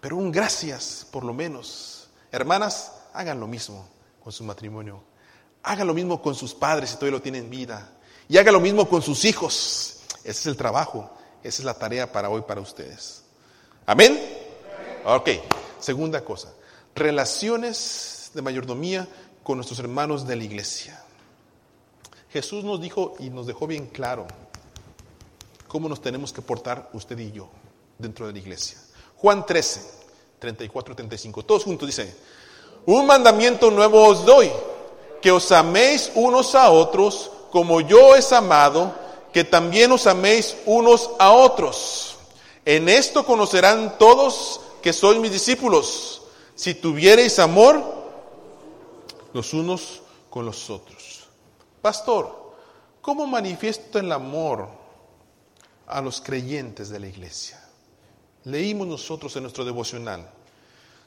Pero 0.00 0.16
un 0.16 0.32
gracias, 0.32 1.06
por 1.12 1.22
lo 1.22 1.32
menos. 1.32 2.08
Hermanas, 2.32 2.90
hagan 3.12 3.38
lo 3.38 3.46
mismo 3.46 3.88
con 4.20 4.32
su 4.32 4.42
matrimonio. 4.42 5.00
Hagan 5.62 5.86
lo 5.86 5.94
mismo 5.94 6.20
con 6.20 6.34
sus 6.34 6.54
padres 6.54 6.90
si 6.90 6.96
todavía 6.96 7.18
lo 7.18 7.22
tienen 7.22 7.48
vida. 7.48 7.88
Y 8.28 8.36
hagan 8.36 8.54
lo 8.54 8.58
mismo 8.58 8.88
con 8.88 9.00
sus 9.00 9.24
hijos. 9.24 10.00
Ese 10.24 10.30
es 10.40 10.46
el 10.46 10.56
trabajo. 10.56 11.08
Esa 11.44 11.62
es 11.62 11.64
la 11.64 11.74
tarea 11.74 12.10
para 12.10 12.30
hoy 12.30 12.42
para 12.48 12.60
ustedes. 12.60 13.22
Amén. 13.86 14.20
Ok. 15.04 15.30
Segunda 15.78 16.24
cosa. 16.24 16.52
Relaciones 16.96 18.32
de 18.34 18.42
mayordomía 18.42 19.06
con 19.44 19.56
nuestros 19.56 19.78
hermanos 19.78 20.26
de 20.26 20.34
la 20.34 20.42
iglesia. 20.42 21.00
Jesús 22.30 22.64
nos 22.64 22.80
dijo 22.80 23.14
y 23.18 23.30
nos 23.30 23.46
dejó 23.46 23.66
bien 23.66 23.86
claro 23.86 24.26
cómo 25.66 25.88
nos 25.88 26.00
tenemos 26.00 26.32
que 26.32 26.42
portar 26.42 26.90
usted 26.92 27.18
y 27.18 27.32
yo 27.32 27.48
dentro 27.98 28.26
de 28.26 28.32
la 28.32 28.38
iglesia. 28.38 28.78
Juan 29.16 29.44
13, 29.44 29.80
34, 30.38 30.94
35. 30.94 31.44
Todos 31.44 31.64
juntos 31.64 31.86
dice, 31.86 32.14
un 32.86 33.06
mandamiento 33.06 33.70
nuevo 33.70 34.06
os 34.06 34.24
doy, 34.24 34.50
que 35.20 35.30
os 35.30 35.50
améis 35.52 36.12
unos 36.14 36.54
a 36.54 36.70
otros 36.70 37.30
como 37.50 37.80
yo 37.80 38.08
os 38.08 38.32
amado, 38.32 38.94
que 39.32 39.44
también 39.44 39.90
os 39.92 40.06
améis 40.06 40.56
unos 40.66 41.10
a 41.18 41.32
otros. 41.32 42.16
En 42.64 42.88
esto 42.88 43.24
conocerán 43.24 43.98
todos 43.98 44.60
que 44.82 44.92
sois 44.92 45.18
mis 45.18 45.32
discípulos, 45.32 46.22
si 46.54 46.74
tuviereis 46.74 47.38
amor 47.38 47.82
los 49.32 49.54
unos 49.54 50.02
con 50.30 50.44
los 50.44 50.70
otros. 50.70 50.97
Pastor, 51.88 52.52
¿cómo 53.00 53.26
manifiesto 53.26 53.98
el 53.98 54.12
amor 54.12 54.68
a 55.86 56.02
los 56.02 56.20
creyentes 56.20 56.90
de 56.90 57.00
la 57.00 57.06
iglesia? 57.06 57.66
Leímos 58.44 58.86
nosotros 58.86 59.34
en 59.36 59.44
nuestro 59.44 59.64
devocional, 59.64 60.28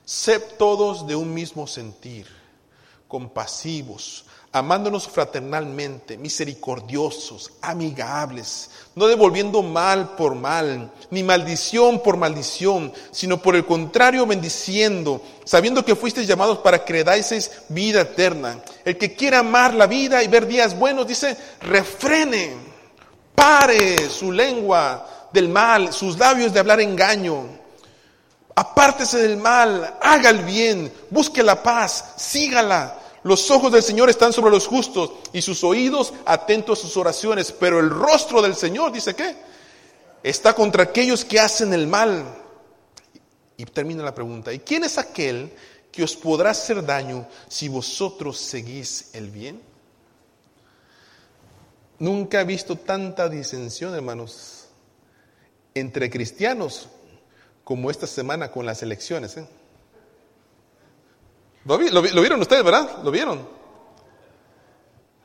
sed 0.04 0.42
todos 0.58 1.06
de 1.06 1.16
un 1.16 1.32
mismo 1.36 1.68
sentir, 1.68 2.26
compasivos, 3.12 4.24
amándonos 4.54 5.06
fraternalmente, 5.06 6.18
misericordiosos, 6.18 7.52
amigables, 7.62 8.70
no 8.96 9.08
devolviendo 9.08 9.62
mal 9.62 10.16
por 10.16 10.34
mal, 10.34 10.90
ni 11.10 11.22
maldición 11.22 12.02
por 12.02 12.16
maldición, 12.16 12.94
sino 13.12 13.42
por 13.42 13.58
el 13.58 13.66
contrario 13.66 14.26
bendiciendo, 14.26 15.22
sabiendo 15.44 15.84
que 15.84 15.98
fuisteis 15.98 16.26
llamados 16.26 16.60
para 16.60 16.86
que 16.86 17.04
vida 17.68 18.00
eterna. 18.00 18.64
El 18.86 18.98
que 18.98 19.14
quiera 19.14 19.40
amar 19.40 19.74
la 19.74 19.88
vida 19.88 20.24
y 20.24 20.30
ver 20.30 20.48
días 20.48 20.80
buenos, 20.80 21.06
dice, 21.06 21.36
refrene, 21.60 22.56
pare 23.36 24.10
su 24.10 24.32
lengua 24.32 25.28
del 25.34 25.50
mal, 25.50 25.92
sus 25.92 26.18
labios 26.18 26.54
de 26.54 26.62
hablar 26.62 26.80
engaño. 26.80 27.60
Apártese 28.56 29.18
del 29.18 29.36
mal, 29.36 29.98
haga 30.02 30.30
el 30.30 30.46
bien, 30.46 30.94
busque 31.10 31.44
la 31.44 31.62
paz, 31.62 32.14
sígala 32.16 33.01
los 33.24 33.52
ojos 33.52 33.72
del 33.72 33.84
Señor 33.84 34.10
están 34.10 34.34
sobre 34.34 34.52
los 34.52 34.68
justos 34.68 35.12
y 35.32 35.42
sus 35.42 35.64
oídos 35.64 36.14
atentos 36.26 36.80
a 36.80 36.82
sus 36.82 36.98
oraciones, 36.98 37.52
pero 37.52 37.80
el 37.80 37.90
rostro 37.90 38.42
del 38.42 38.56
Señor, 38.56 38.92
dice 38.92 39.16
qué, 39.16 39.36
está 40.24 40.54
contra 40.54 40.84
aquellos 40.84 41.24
que 41.24 41.40
hacen 41.40 41.74
el 41.74 41.88
mal. 41.88 42.38
Y 43.58 43.66
termina 43.66 44.04
la 44.04 44.16
pregunta, 44.16 44.52
¿y 44.52 44.60
quién 44.60 44.84
es 44.84 44.98
aquel 44.98 45.54
que 45.92 46.04
os 46.04 46.16
podrá 46.16 46.50
hacer 46.50 46.84
daño 46.84 47.28
si 47.48 47.68
vosotros 47.68 48.40
seguís 48.40 49.12
el 49.14 49.30
bien? 49.30 49.62
Nunca 52.00 52.42
he 52.42 52.46
visto 52.46 52.76
tanta 52.76 53.30
disensión, 53.30 53.94
hermanos, 53.94 54.66
entre 55.76 56.10
cristianos 56.10 56.90
como 57.64 57.92
esta 57.92 58.08
semana 58.08 58.52
con 58.52 58.66
las 58.66 58.82
elecciones. 58.82 59.38
¿eh? 59.38 59.48
Lo, 61.66 61.78
vieron 61.78 62.42
ustedes, 62.42 62.64
¿verdad? 62.64 63.04
¿Lo 63.04 63.12
vieron? 63.12 63.48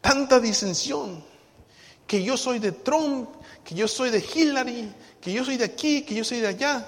Tanta 0.00 0.38
disensión. 0.38 1.24
Que 2.06 2.22
yo 2.22 2.36
soy 2.36 2.58
de 2.58 2.72
Trump, 2.72 3.30
que 3.64 3.74
yo 3.74 3.88
soy 3.88 4.10
de 4.10 4.18
Hillary, 4.18 4.94
que 5.20 5.32
yo 5.32 5.44
soy 5.44 5.56
de 5.56 5.64
aquí, 5.64 6.02
que 6.02 6.14
yo 6.14 6.24
soy 6.24 6.40
de 6.40 6.48
allá. 6.48 6.86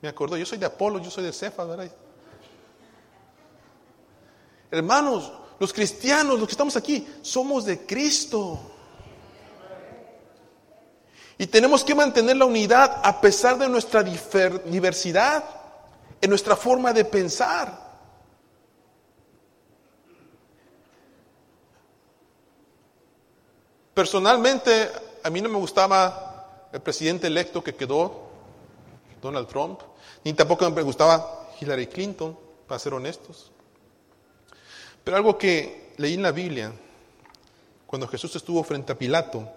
Me 0.00 0.08
acuerdo, 0.08 0.36
yo 0.36 0.46
soy 0.46 0.58
de 0.58 0.66
Apolo, 0.66 0.98
yo 0.98 1.10
soy 1.10 1.24
de 1.24 1.32
Cefa, 1.32 1.64
¿verdad? 1.64 1.90
Hermanos, 4.70 5.32
los 5.58 5.72
cristianos, 5.72 6.38
los 6.38 6.48
que 6.48 6.52
estamos 6.52 6.76
aquí, 6.76 7.06
somos 7.22 7.64
de 7.64 7.84
Cristo. 7.84 8.58
Y 11.36 11.46
tenemos 11.46 11.84
que 11.84 11.94
mantener 11.94 12.36
la 12.36 12.46
unidad 12.46 13.00
a 13.04 13.20
pesar 13.20 13.58
de 13.58 13.68
nuestra 13.68 14.02
diversidad, 14.02 15.44
en 16.20 16.30
nuestra 16.30 16.56
forma 16.56 16.92
de 16.92 17.04
pensar. 17.04 17.87
Personalmente, 23.98 24.92
a 25.24 25.28
mí 25.28 25.40
no 25.40 25.48
me 25.48 25.58
gustaba 25.58 26.68
el 26.72 26.80
presidente 26.80 27.26
electo 27.26 27.64
que 27.64 27.74
quedó, 27.74 28.28
Donald 29.20 29.48
Trump, 29.48 29.80
ni 30.22 30.34
tampoco 30.34 30.70
me 30.70 30.82
gustaba 30.82 31.48
Hillary 31.60 31.88
Clinton, 31.88 32.38
para 32.68 32.78
ser 32.78 32.94
honestos. 32.94 33.50
Pero 35.02 35.16
algo 35.16 35.36
que 35.36 35.94
leí 35.96 36.14
en 36.14 36.22
la 36.22 36.30
Biblia, 36.30 36.70
cuando 37.88 38.06
Jesús 38.06 38.36
estuvo 38.36 38.62
frente 38.62 38.92
a 38.92 38.96
Pilato, 38.96 39.48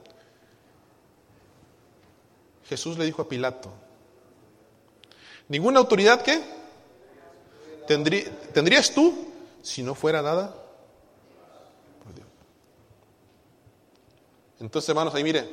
Jesús 2.68 2.98
le 2.98 3.06
dijo 3.06 3.22
a 3.22 3.30
Pilato, 3.30 3.72
ninguna 5.50 5.82
autoridad 5.82 6.24
que 6.24 6.42
tendrías 7.86 8.92
tú 8.92 9.14
si 9.62 9.84
no 9.84 9.94
fuera 9.94 10.24
nada 10.24 10.61
Entonces, 14.62 14.90
hermanos, 14.90 15.16
ahí 15.16 15.24
mire. 15.24 15.50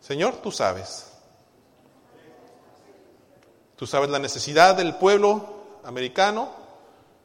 Señor, 0.00 0.36
tú 0.36 0.52
sabes. 0.52 1.06
Tú 3.74 3.88
sabes 3.88 4.08
la 4.08 4.20
necesidad 4.20 4.76
del 4.76 4.94
pueblo 4.94 5.80
americano. 5.82 6.50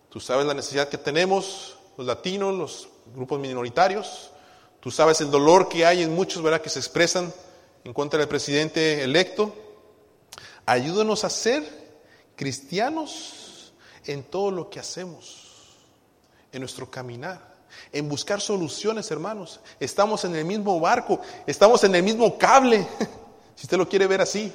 Tú 0.10 0.20
sabes 0.20 0.48
la 0.48 0.56
necesidad 0.56 0.90
que 0.90 0.98
tenemos 0.98 1.78
los 1.96 2.08
latinos, 2.08 2.56
los 2.56 2.90
grupos 3.14 3.40
minoritarios. 3.40 4.32
Tú 4.80 4.90
sabes 4.90 5.22
el 5.22 5.30
dolor 5.30 5.70
que 5.70 5.86
hay 5.86 6.02
en 6.02 6.14
muchos, 6.14 6.42
¿verdad?, 6.42 6.62
que 6.62 6.70
se 6.70 6.80
expresan 6.80 7.32
en 7.84 7.94
contra 7.94 8.18
del 8.18 8.28
presidente 8.28 9.04
electo. 9.04 9.54
Ayúdanos 10.66 11.24
a 11.24 11.30
ser 11.30 11.64
cristianos 12.36 13.74
en 14.06 14.24
todo 14.24 14.50
lo 14.50 14.72
que 14.72 14.80
hacemos, 14.80 15.78
en 16.52 16.62
nuestro 16.62 16.90
caminar 16.90 17.55
en 17.92 18.10
buscar 18.10 18.42
soluciones, 18.42 19.10
hermanos. 19.12 19.60
Estamos 19.80 20.26
en 20.26 20.36
el 20.36 20.46
mismo 20.46 20.80
barco, 20.80 21.20
estamos 21.46 21.84
en 21.84 21.96
el 21.96 22.04
mismo 22.04 22.38
cable, 22.38 22.88
si 23.56 23.66
usted 23.66 23.78
lo 23.78 23.88
quiere 23.88 24.08
ver 24.08 24.22
así. 24.22 24.52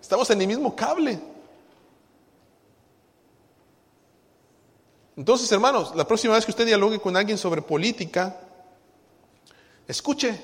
Estamos 0.00 0.28
en 0.30 0.40
el 0.40 0.46
mismo 0.46 0.74
cable. 0.74 1.20
Entonces, 5.16 5.50
hermanos, 5.52 5.94
la 5.94 6.06
próxima 6.06 6.34
vez 6.34 6.44
que 6.44 6.50
usted 6.50 6.66
dialogue 6.66 7.00
con 7.00 7.16
alguien 7.16 7.38
sobre 7.38 7.62
política, 7.62 8.36
escuche 9.86 10.38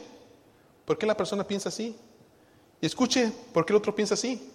por 0.84 0.96
qué 0.96 1.06
la 1.06 1.16
persona 1.16 1.46
piensa 1.46 1.68
así. 1.68 1.96
Y 2.80 2.86
escuche 2.86 3.32
por 3.52 3.66
qué 3.66 3.72
el 3.72 3.76
otro 3.76 3.94
piensa 3.94 4.14
así. 4.14 4.50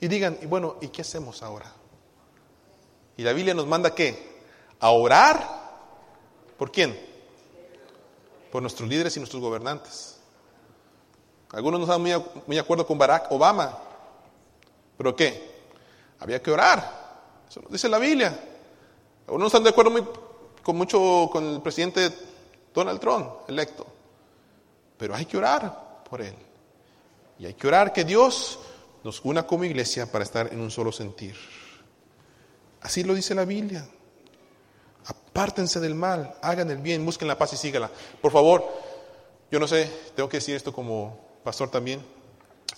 Y 0.00 0.08
digan, 0.08 0.38
y 0.40 0.46
bueno, 0.46 0.76
¿y 0.80 0.88
qué 0.88 1.02
hacemos 1.02 1.42
ahora? 1.42 1.72
Y 3.16 3.22
la 3.22 3.32
Biblia 3.32 3.54
nos 3.54 3.66
manda 3.66 3.94
qué? 3.94 4.38
A 4.80 4.90
orar 4.90 5.57
¿Por 6.58 6.72
quién? 6.72 6.98
Por 8.50 8.60
nuestros 8.62 8.88
líderes 8.88 9.16
y 9.16 9.20
nuestros 9.20 9.40
gobernantes. 9.40 10.18
Algunos 11.52 11.80
no 11.80 11.86
están 11.86 12.02
muy, 12.02 12.56
de 12.56 12.60
acuerdo 12.60 12.86
con 12.86 12.98
Barack 12.98 13.30
Obama. 13.30 13.78
¿Pero 14.96 15.14
qué? 15.14 15.58
Había 16.18 16.42
que 16.42 16.50
orar. 16.50 17.08
Eso 17.48 17.62
lo 17.62 17.68
dice 17.68 17.88
la 17.88 17.98
Biblia. 17.98 18.38
Algunos 19.26 19.40
no 19.40 19.46
están 19.46 19.62
de 19.62 19.70
acuerdo 19.70 19.92
con 20.62 20.76
mucho 20.76 21.30
con 21.32 21.44
el 21.54 21.62
presidente 21.62 22.12
Donald 22.74 23.00
Trump, 23.00 23.48
electo. 23.48 23.86
Pero 24.98 25.14
hay 25.14 25.24
que 25.24 25.38
orar 25.38 26.02
por 26.08 26.20
él. 26.20 26.34
Y 27.38 27.46
hay 27.46 27.54
que 27.54 27.68
orar 27.68 27.92
que 27.92 28.04
Dios 28.04 28.58
nos 29.04 29.24
una 29.24 29.46
como 29.46 29.64
iglesia 29.64 30.10
para 30.10 30.24
estar 30.24 30.52
en 30.52 30.60
un 30.60 30.70
solo 30.70 30.90
sentir. 30.90 31.36
Así 32.80 33.04
lo 33.04 33.14
dice 33.14 33.34
la 33.34 33.44
Biblia. 33.44 33.88
Apártense 35.38 35.78
del 35.78 35.94
mal, 35.94 36.34
hagan 36.42 36.68
el 36.68 36.78
bien, 36.78 37.06
busquen 37.06 37.28
la 37.28 37.38
paz 37.38 37.52
y 37.52 37.56
sígala. 37.56 37.88
Por 38.20 38.32
favor, 38.32 38.68
yo 39.52 39.60
no 39.60 39.68
sé, 39.68 39.88
tengo 40.16 40.28
que 40.28 40.38
decir 40.38 40.56
esto 40.56 40.72
como 40.72 41.16
pastor 41.44 41.70
también. 41.70 42.04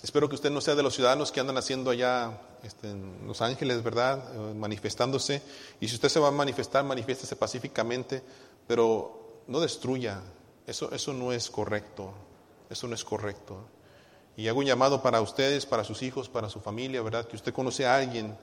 Espero 0.03 0.29
que 0.29 0.35
usted 0.35 0.51
no 0.51 0.61
sea 0.61 0.75
de 0.75 0.83
los 0.83 0.93
ciudadanos 0.93 1.31
que 1.31 1.39
andan 1.39 1.57
haciendo 1.57 1.89
allá 1.89 2.39
este, 2.61 2.91
en 2.91 3.25
Los 3.25 3.41
Ángeles, 3.41 3.81
¿verdad? 3.81 4.23
Eh, 4.35 4.53
manifestándose. 4.53 5.41
Y 5.79 5.87
si 5.87 5.95
usted 5.95 6.09
se 6.09 6.19
va 6.19 6.27
a 6.27 6.31
manifestar, 6.31 6.83
manifiéstese 6.83 7.35
pacíficamente, 7.35 8.21
pero 8.67 9.41
no 9.47 9.59
destruya. 9.59 10.21
Eso, 10.67 10.91
eso 10.91 11.13
no 11.13 11.33
es 11.33 11.49
correcto. 11.49 12.13
Eso 12.69 12.87
no 12.87 12.93
es 12.93 13.03
correcto. 13.03 13.57
Y 14.37 14.47
hago 14.49 14.59
un 14.59 14.67
llamado 14.67 15.01
para 15.01 15.19
ustedes, 15.21 15.65
para 15.65 15.83
sus 15.83 16.03
hijos, 16.03 16.29
para 16.29 16.47
su 16.47 16.59
familia, 16.59 17.01
¿verdad? 17.01 17.25
Que 17.25 17.37
usted 17.37 17.53
conoce 17.53 17.87
a 17.87 17.95
alguien, 17.95 18.37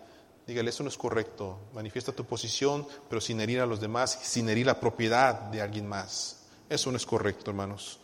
dígale, 0.49 0.71
eso 0.71 0.83
no 0.83 0.89
es 0.89 0.97
correcto. 0.97 1.59
Manifiesta 1.75 2.11
tu 2.11 2.25
posición, 2.25 2.87
pero 3.09 3.21
sin 3.21 3.39
herir 3.39 3.61
a 3.61 3.67
los 3.67 3.81
demás, 3.81 4.19
sin 4.23 4.49
herir 4.49 4.65
la 4.65 4.81
propiedad 4.81 5.35
de 5.35 5.61
alguien 5.61 5.87
más. 5.87 6.39
Eso 6.71 6.91
no 6.91 6.97
es 6.97 7.05
correcto, 7.05 7.51
hermanos. 7.51 8.01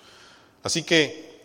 Así 0.62 0.82
que, 0.82 1.40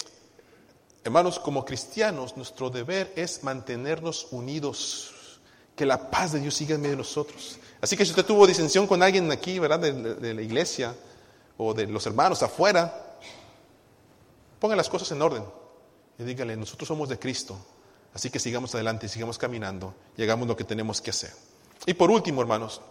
hermanos, 1.06 1.40
como 1.40 1.64
cristianos, 1.64 2.36
nuestro 2.36 2.70
deber 2.70 3.14
es 3.16 3.44
mantenernos 3.44 4.28
unidos, 4.32 5.40
que 5.74 5.86
la 5.86 6.12
paz 6.12 6.34
de 6.34 6.42
Dios 6.42 6.54
siga 6.54 6.76
en 6.76 6.82
medio 6.82 6.96
de 6.96 6.98
nosotros. 6.98 7.58
Así 7.80 7.96
que 7.96 8.04
si 8.04 8.12
usted 8.12 8.26
tuvo 8.26 8.46
disensión 8.46 8.86
con 8.86 9.02
alguien 9.02 9.32
aquí, 9.32 9.58
¿verdad? 9.58 9.80
De, 9.80 9.94
de 9.94 10.34
la 10.34 10.42
iglesia 10.42 10.94
o 11.56 11.74
de 11.74 11.88
los 11.88 12.06
hermanos 12.06 12.44
afuera, 12.44 13.18
ponga 14.60 14.76
las 14.76 14.90
cosas 14.90 15.10
en 15.14 15.22
orden 15.22 15.46
y 16.18 16.24
dígale, 16.24 16.58
nosotros 16.58 16.90
somos 16.90 17.08
de 17.08 17.18
Cristo, 17.18 17.58
así 18.14 18.30
que 18.30 18.40
sigamos 18.40 18.74
adelante, 18.76 19.08
sigamos 19.08 19.38
caminando, 19.38 19.94
llegamos 20.18 20.48
lo 20.48 20.56
que 20.56 20.64
tenemos 20.64 21.02
que 21.02 21.12
hacer. 21.12 21.32
Y 21.86 21.94
por 21.94 22.12
último, 22.12 22.42
hermanos, 22.42 22.82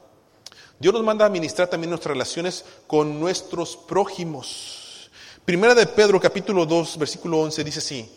Dios 0.79 0.95
nos 0.95 1.03
manda 1.03 1.25
a 1.25 1.29
administrar 1.29 1.69
también 1.69 1.91
nuestras 1.91 2.13
relaciones 2.13 2.65
con 2.87 3.19
nuestros 3.19 3.77
prójimos. 3.77 5.11
Primera 5.45 5.75
de 5.75 5.87
Pedro, 5.87 6.21
capítulo 6.21 6.67
2, 6.67 6.99
versículo 6.99 7.41
11, 7.41 7.65
dice 7.65 7.79
así, 7.81 8.11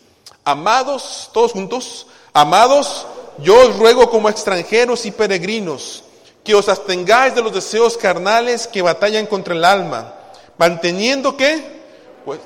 amados, 0.44 1.30
todos 1.32 1.52
juntos, 1.52 2.06
amados, 2.32 3.06
yo 3.38 3.68
os 3.68 3.78
ruego 3.78 4.10
como 4.10 4.28
extranjeros 4.28 5.06
y 5.06 5.10
peregrinos, 5.10 6.04
que 6.44 6.54
os 6.54 6.68
abstengáis 6.68 7.34
de 7.34 7.42
los 7.42 7.52
deseos 7.52 7.96
carnales 7.96 8.66
que 8.66 8.82
batallan 8.82 9.26
contra 9.26 9.54
el 9.54 9.64
alma, 9.64 10.14
manteniendo 10.58 11.36
que, 11.36 11.82
pues, 12.24 12.40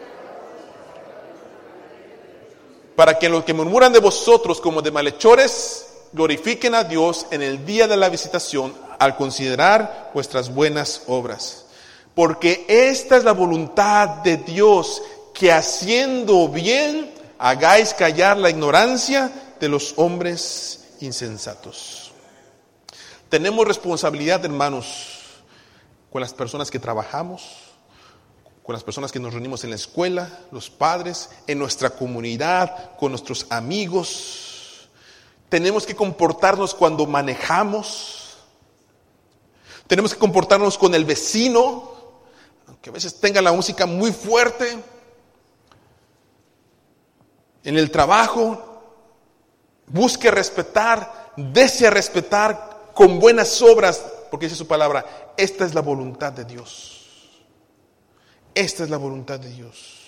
para 2.96 3.18
que 3.18 3.28
los 3.28 3.44
que 3.44 3.54
murmuran 3.54 3.92
de 3.92 4.00
vosotros 4.00 4.60
como 4.60 4.82
de 4.82 4.90
malhechores 4.90 5.86
glorifiquen 6.12 6.74
a 6.74 6.82
Dios 6.82 7.26
en 7.30 7.42
el 7.42 7.64
día 7.66 7.86
de 7.86 7.96
la 7.96 8.08
visitación 8.08 8.74
al 8.98 9.16
considerar 9.16 10.10
vuestras 10.14 10.52
buenas 10.52 11.02
obras. 11.06 11.66
Porque 12.14 12.64
esta 12.66 13.18
es 13.18 13.24
la 13.24 13.32
voluntad 13.32 14.08
de 14.24 14.38
Dios, 14.38 15.02
que 15.34 15.52
haciendo 15.52 16.48
bien 16.48 17.12
hagáis 17.38 17.92
callar 17.92 18.38
la 18.38 18.48
ignorancia 18.48 19.30
de 19.60 19.68
los 19.68 19.92
hombres 19.96 20.94
insensatos. 21.00 22.12
Tenemos 23.28 23.68
responsabilidad, 23.68 24.42
hermanos, 24.44 25.42
con 26.10 26.22
las 26.22 26.32
personas 26.32 26.70
que 26.70 26.78
trabajamos, 26.78 27.65
con 28.66 28.72
las 28.72 28.82
personas 28.82 29.12
que 29.12 29.20
nos 29.20 29.32
reunimos 29.32 29.62
en 29.62 29.70
la 29.70 29.76
escuela, 29.76 30.28
los 30.50 30.70
padres, 30.70 31.30
en 31.46 31.56
nuestra 31.56 31.90
comunidad, 31.90 32.96
con 32.96 33.12
nuestros 33.12 33.46
amigos. 33.48 34.88
Tenemos 35.48 35.86
que 35.86 35.94
comportarnos 35.94 36.74
cuando 36.74 37.06
manejamos. 37.06 38.38
Tenemos 39.86 40.12
que 40.12 40.18
comportarnos 40.18 40.76
con 40.76 40.96
el 40.96 41.04
vecino, 41.04 41.92
aunque 42.66 42.90
a 42.90 42.92
veces 42.92 43.20
tenga 43.20 43.40
la 43.40 43.52
música 43.52 43.86
muy 43.86 44.10
fuerte. 44.10 44.82
En 47.62 47.78
el 47.78 47.88
trabajo, 47.92 48.82
busque 49.86 50.28
respetar, 50.28 51.34
desea 51.36 51.90
respetar 51.90 52.90
con 52.94 53.20
buenas 53.20 53.62
obras, 53.62 54.04
porque 54.28 54.46
dice 54.46 54.56
su 54.56 54.66
palabra, 54.66 55.34
esta 55.36 55.64
es 55.64 55.72
la 55.72 55.82
voluntad 55.82 56.32
de 56.32 56.44
Dios. 56.44 57.05
Esta 58.56 58.84
es 58.84 58.90
la 58.90 58.96
voluntad 58.96 59.38
de 59.38 59.50
Dios. 59.50 59.98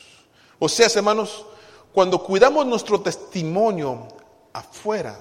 O 0.58 0.70
sea, 0.70 0.86
hermanos, 0.86 1.44
cuando 1.92 2.22
cuidamos 2.22 2.64
nuestro 2.64 2.98
testimonio 2.98 4.08
afuera 4.54 5.20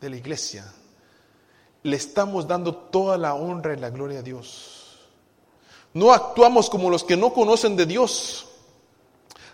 de 0.00 0.08
la 0.08 0.16
iglesia, 0.16 0.64
le 1.82 1.94
estamos 1.94 2.48
dando 2.48 2.74
toda 2.74 3.18
la 3.18 3.34
honra 3.34 3.74
y 3.74 3.76
la 3.76 3.90
gloria 3.90 4.20
a 4.20 4.22
Dios. 4.22 5.00
No 5.92 6.14
actuamos 6.14 6.70
como 6.70 6.88
los 6.88 7.04
que 7.04 7.14
no 7.14 7.30
conocen 7.34 7.76
de 7.76 7.84
Dios. 7.84 8.46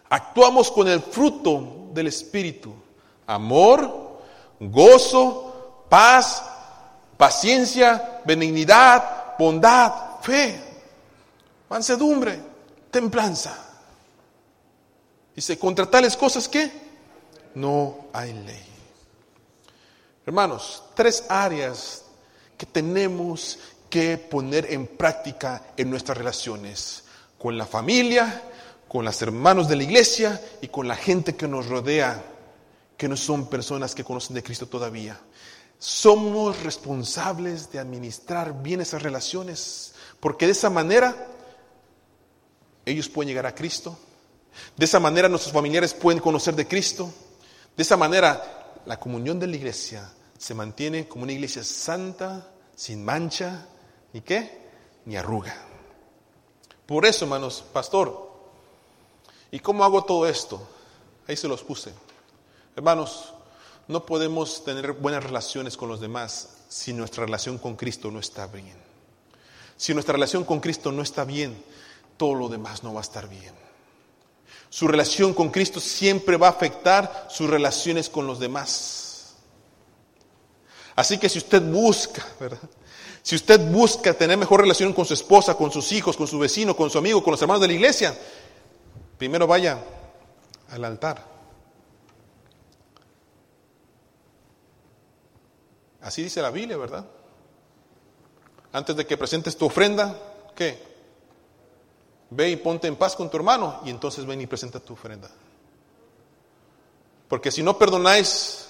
Actuamos 0.09 0.71
con 0.71 0.87
el 0.87 1.01
fruto 1.01 1.89
del 1.93 2.07
Espíritu. 2.07 2.73
Amor, 3.27 4.21
gozo, 4.61 5.87
paz, 5.89 6.45
paciencia, 7.17 8.21
benignidad, 8.25 9.37
bondad, 9.37 10.21
fe, 10.23 10.63
mansedumbre 11.69 12.50
templanza. 12.91 13.57
Dice, 15.35 15.59
contra 15.59 15.91
tales 15.91 16.17
cosas 16.17 16.49
que 16.49 16.71
no 17.55 18.09
hay 18.13 18.33
ley. 18.33 18.65
Hermanos, 20.27 20.83
tres 20.95 21.25
áreas 21.29 22.05
que 22.57 22.67
tenemos 22.67 23.59
que 23.89 24.19
poner 24.19 24.73
en 24.73 24.87
práctica 24.87 25.73
en 25.77 25.91
nuestras 25.91 26.19
relaciones 26.19 27.05
con 27.39 27.57
la 27.57 27.67
familia, 27.67 28.43
con 28.87 29.05
los 29.05 29.23
hermanos 29.23 29.69
de 29.69 29.77
la 29.77 29.83
iglesia 29.85 30.41
y 30.61 30.69
con 30.69 30.87
la 30.87 30.97
gente 30.97 31.37
que 31.37 31.49
nos 31.49 31.67
rodea, 31.67 32.23
que 32.97 33.09
no 33.09 33.17
son 33.17 33.49
personas 33.49 33.95
que 33.95 34.05
conocen 34.05 34.35
de 34.35 34.43
Cristo 34.43 34.67
todavía. 34.67 35.19
Somos 35.79 36.63
responsables 36.63 37.73
de 37.73 37.79
administrar 37.79 38.63
bien 38.63 38.83
esas 38.83 39.03
relaciones, 39.03 39.95
porque 40.21 40.45
de 40.47 40.53
esa 40.53 40.69
manera 40.69 41.29
ellos 42.93 43.09
pueden 43.09 43.29
llegar 43.29 43.47
a 43.47 43.55
Cristo. 43.55 43.99
De 44.77 44.85
esa 44.85 45.01
manera 45.01 45.29
nuestros 45.29 45.53
familiares 45.53 45.95
pueden 45.95 46.21
conocer 46.21 46.55
de 46.55 46.67
Cristo. 46.67 47.13
De 47.77 47.83
esa 47.83 47.97
manera 47.97 48.75
la 48.87 48.99
comunión 48.99 49.39
de 49.39 49.47
la 49.47 49.57
iglesia 49.57 50.11
se 50.39 50.55
mantiene 50.55 51.07
como 51.07 51.25
una 51.25 51.33
iglesia 51.33 51.63
santa, 51.63 52.49
sin 52.75 53.05
mancha, 53.05 53.67
ni 54.13 54.23
qué, 54.23 54.71
ni 55.05 55.17
arruga. 55.17 55.55
Por 56.87 57.07
eso, 57.07 57.25
hermanos, 57.25 57.63
pastor, 57.73 58.31
¿y 59.51 59.61
cómo 59.61 59.85
hago 59.85 60.03
todo 60.05 60.27
esto? 60.27 60.67
Ahí 61.29 61.37
se 61.37 61.47
los 61.47 61.63
puse. 61.63 61.93
Hermanos, 62.75 63.35
no 63.87 64.07
podemos 64.07 64.65
tener 64.65 64.93
buenas 64.93 65.23
relaciones 65.23 65.77
con 65.77 65.89
los 65.89 66.01
demás 66.01 66.57
si 66.69 66.93
nuestra 66.93 67.25
relación 67.25 67.59
con 67.59 67.77
Cristo 67.77 68.11
no 68.11 68.19
está 68.19 68.47
bien. 68.47 68.77
Si 69.77 69.93
nuestra 69.95 70.13
relación 70.13 70.45
con 70.45 70.61
Cristo 70.61 70.93
no 70.93 71.03
está 71.03 71.25
bien, 71.25 71.63
todo 72.21 72.35
lo 72.35 72.51
demás 72.51 72.83
no 72.83 72.93
va 72.93 73.01
a 73.01 73.03
estar 73.03 73.27
bien. 73.31 73.55
Su 74.69 74.87
relación 74.87 75.33
con 75.33 75.49
Cristo 75.49 75.81
siempre 75.81 76.37
va 76.37 76.49
a 76.49 76.51
afectar 76.51 77.29
sus 77.31 77.49
relaciones 77.49 78.11
con 78.11 78.27
los 78.27 78.39
demás. 78.39 79.37
Así 80.95 81.17
que 81.17 81.31
si 81.31 81.39
usted 81.39 81.63
busca, 81.63 82.23
¿verdad? 82.39 82.69
Si 83.23 83.37
usted 83.37 83.59
busca 83.73 84.13
tener 84.13 84.37
mejor 84.37 84.61
relación 84.61 84.93
con 84.93 85.07
su 85.07 85.15
esposa, 85.15 85.55
con 85.55 85.73
sus 85.73 85.93
hijos, 85.93 86.15
con 86.15 86.27
su 86.27 86.39
vecino, 86.39 86.77
con 86.77 86.91
su 86.91 86.99
amigo, 86.99 87.25
con 87.25 87.31
los 87.31 87.41
hermanos 87.41 87.63
de 87.63 87.69
la 87.69 87.73
iglesia, 87.73 88.15
primero 89.17 89.47
vaya 89.47 89.83
al 90.73 90.85
altar. 90.85 91.25
Así 96.03 96.23
dice 96.23 96.43
la 96.43 96.51
Biblia, 96.51 96.77
¿verdad? 96.77 97.07
Antes 98.75 98.95
de 98.95 99.07
que 99.07 99.17
presentes 99.17 99.57
tu 99.57 99.65
ofrenda, 99.65 100.19
¿qué? 100.55 100.90
Ve 102.31 102.51
y 102.51 102.57
ponte 102.57 102.87
en 102.87 102.97
paz 102.97 103.17
con 103.17 103.29
tu 103.29 103.37
hermano 103.37 103.81
y 103.85 103.91
entonces 103.91 104.25
ven 104.25 104.41
y 104.41 104.47
presenta 104.47 104.79
tu 104.79 104.93
ofrenda. 104.93 105.29
Porque 107.29 107.51
si 107.51 107.63
no 107.63 107.77
perdonáis 107.77 108.69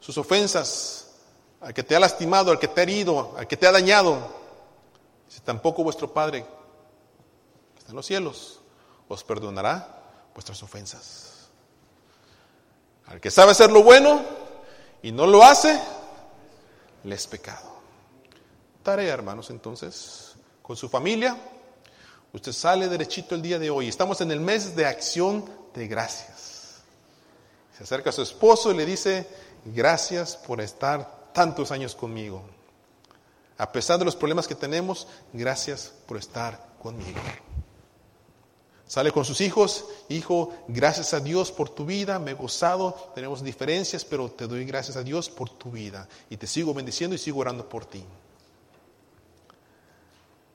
sus 0.00 0.16
ofensas 0.18 1.10
al 1.60 1.72
que 1.72 1.82
te 1.82 1.94
ha 1.94 2.00
lastimado, 2.00 2.50
al 2.50 2.58
que 2.58 2.68
te 2.68 2.80
ha 2.80 2.82
herido, 2.82 3.34
al 3.36 3.46
que 3.46 3.56
te 3.56 3.66
ha 3.66 3.72
dañado, 3.72 4.18
si 5.28 5.40
tampoco 5.40 5.84
vuestro 5.84 6.12
Padre 6.12 6.44
que 7.74 7.78
está 7.78 7.90
en 7.90 7.96
los 7.96 8.06
cielos 8.06 8.60
os 9.08 9.22
perdonará 9.24 10.02
vuestras 10.34 10.62
ofensas. 10.62 11.48
Al 13.06 13.20
que 13.20 13.30
sabe 13.30 13.52
hacer 13.52 13.70
lo 13.70 13.82
bueno 13.82 14.22
y 15.02 15.12
no 15.12 15.26
lo 15.26 15.42
hace, 15.42 15.78
le 17.04 17.14
es 17.14 17.26
pecado. 17.26 17.72
Tarea, 18.82 19.12
hermanos, 19.12 19.50
entonces, 19.50 20.34
con 20.62 20.76
su 20.76 20.88
familia 20.88 21.36
Usted 22.32 22.52
sale 22.52 22.88
derechito 22.88 23.34
el 23.34 23.42
día 23.42 23.58
de 23.58 23.70
hoy. 23.70 23.88
Estamos 23.88 24.20
en 24.20 24.30
el 24.30 24.40
mes 24.40 24.74
de 24.74 24.86
acción 24.86 25.44
de 25.74 25.86
gracias. 25.86 26.80
Se 27.76 27.84
acerca 27.84 28.10
a 28.10 28.12
su 28.12 28.22
esposo 28.22 28.70
y 28.70 28.76
le 28.76 28.86
dice, 28.86 29.26
gracias 29.66 30.36
por 30.36 30.60
estar 30.60 31.30
tantos 31.32 31.70
años 31.70 31.94
conmigo. 31.94 32.42
A 33.58 33.70
pesar 33.70 33.98
de 33.98 34.04
los 34.04 34.16
problemas 34.16 34.48
que 34.48 34.54
tenemos, 34.54 35.06
gracias 35.32 35.92
por 36.06 36.16
estar 36.16 36.58
conmigo. 36.82 37.20
Sale 38.86 39.10
con 39.10 39.24
sus 39.24 39.40
hijos, 39.40 39.86
hijo, 40.08 40.52
gracias 40.68 41.14
a 41.14 41.20
Dios 41.20 41.50
por 41.50 41.70
tu 41.70 41.86
vida, 41.86 42.18
me 42.18 42.32
he 42.32 42.34
gozado, 42.34 43.12
tenemos 43.14 43.42
diferencias, 43.42 44.04
pero 44.04 44.30
te 44.30 44.46
doy 44.46 44.64
gracias 44.66 44.96
a 44.96 45.02
Dios 45.02 45.30
por 45.30 45.48
tu 45.48 45.70
vida 45.70 46.08
y 46.28 46.36
te 46.36 46.46
sigo 46.46 46.74
bendiciendo 46.74 47.14
y 47.14 47.18
sigo 47.18 47.40
orando 47.40 47.68
por 47.68 47.86
ti. 47.86 48.04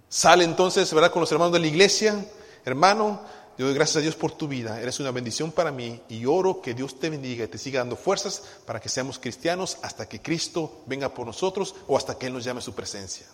Sale 0.10 0.44
entonces, 0.44 0.94
¿verdad? 0.94 1.12
Con 1.12 1.22
los 1.22 1.32
hermanos 1.32 1.54
de 1.54 1.60
la 1.60 1.68
iglesia, 1.68 2.26
hermano, 2.64 3.20
te 3.58 3.64
doy 3.64 3.74
gracias 3.74 3.98
a 3.98 4.02
Dios 4.02 4.16
por 4.16 4.32
tu 4.32 4.48
vida, 4.48 4.80
eres 4.80 5.00
una 5.00 5.10
bendición 5.10 5.52
para 5.52 5.72
mí 5.72 6.00
y 6.10 6.26
oro 6.26 6.62
que 6.62 6.76
Dios 6.76 7.00
te 7.00 7.10
bendiga 7.10 7.44
y 7.44 7.48
te 7.48 7.58
siga 7.58 7.80
dando 7.80 7.96
fuerzas 7.96 8.44
para 8.68 8.80
que 8.80 8.88
seamos 8.88 9.18
cristianos 9.18 9.80
hasta 9.82 10.08
que 10.08 10.22
Cristo 10.22 10.84
venga 10.86 11.10
por 11.10 11.26
nosotros 11.26 11.74
o 11.88 11.98
hasta 11.98 12.18
que 12.18 12.28
Él 12.28 12.34
nos 12.34 12.44
llame 12.44 12.60
a 12.60 12.62
su 12.62 12.76
presencia. 12.76 13.26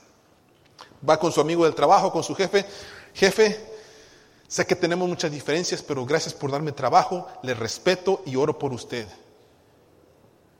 Va 1.08 1.20
con 1.20 1.34
su 1.34 1.42
amigo 1.42 1.66
del 1.66 1.76
trabajo, 1.76 2.12
con 2.12 2.24
su 2.24 2.34
jefe, 2.36 2.66
jefe, 3.14 3.68
sé 4.48 4.66
que 4.66 4.78
tenemos 4.78 5.10
muchas 5.10 5.30
diferencias, 5.30 5.84
pero 5.84 6.06
gracias 6.06 6.34
por 6.34 6.52
darme 6.52 6.72
trabajo, 6.72 7.28
le 7.44 7.54
respeto 7.54 8.24
y 8.26 8.38
oro 8.38 8.58
por 8.58 8.72
usted. 8.72 9.08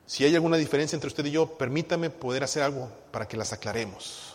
Si 0.06 0.26
hay 0.26 0.36
alguna 0.36 0.58
diferencia 0.58 0.98
entre 0.98 1.08
usted 1.08 1.26
y 1.26 1.32
yo, 1.32 1.58
permítame 1.58 2.10
poder 2.10 2.44
hacer 2.44 2.64
algo 2.64 2.92
para 3.12 3.30
que 3.30 3.38
las 3.38 3.54
aclaremos. 3.54 4.33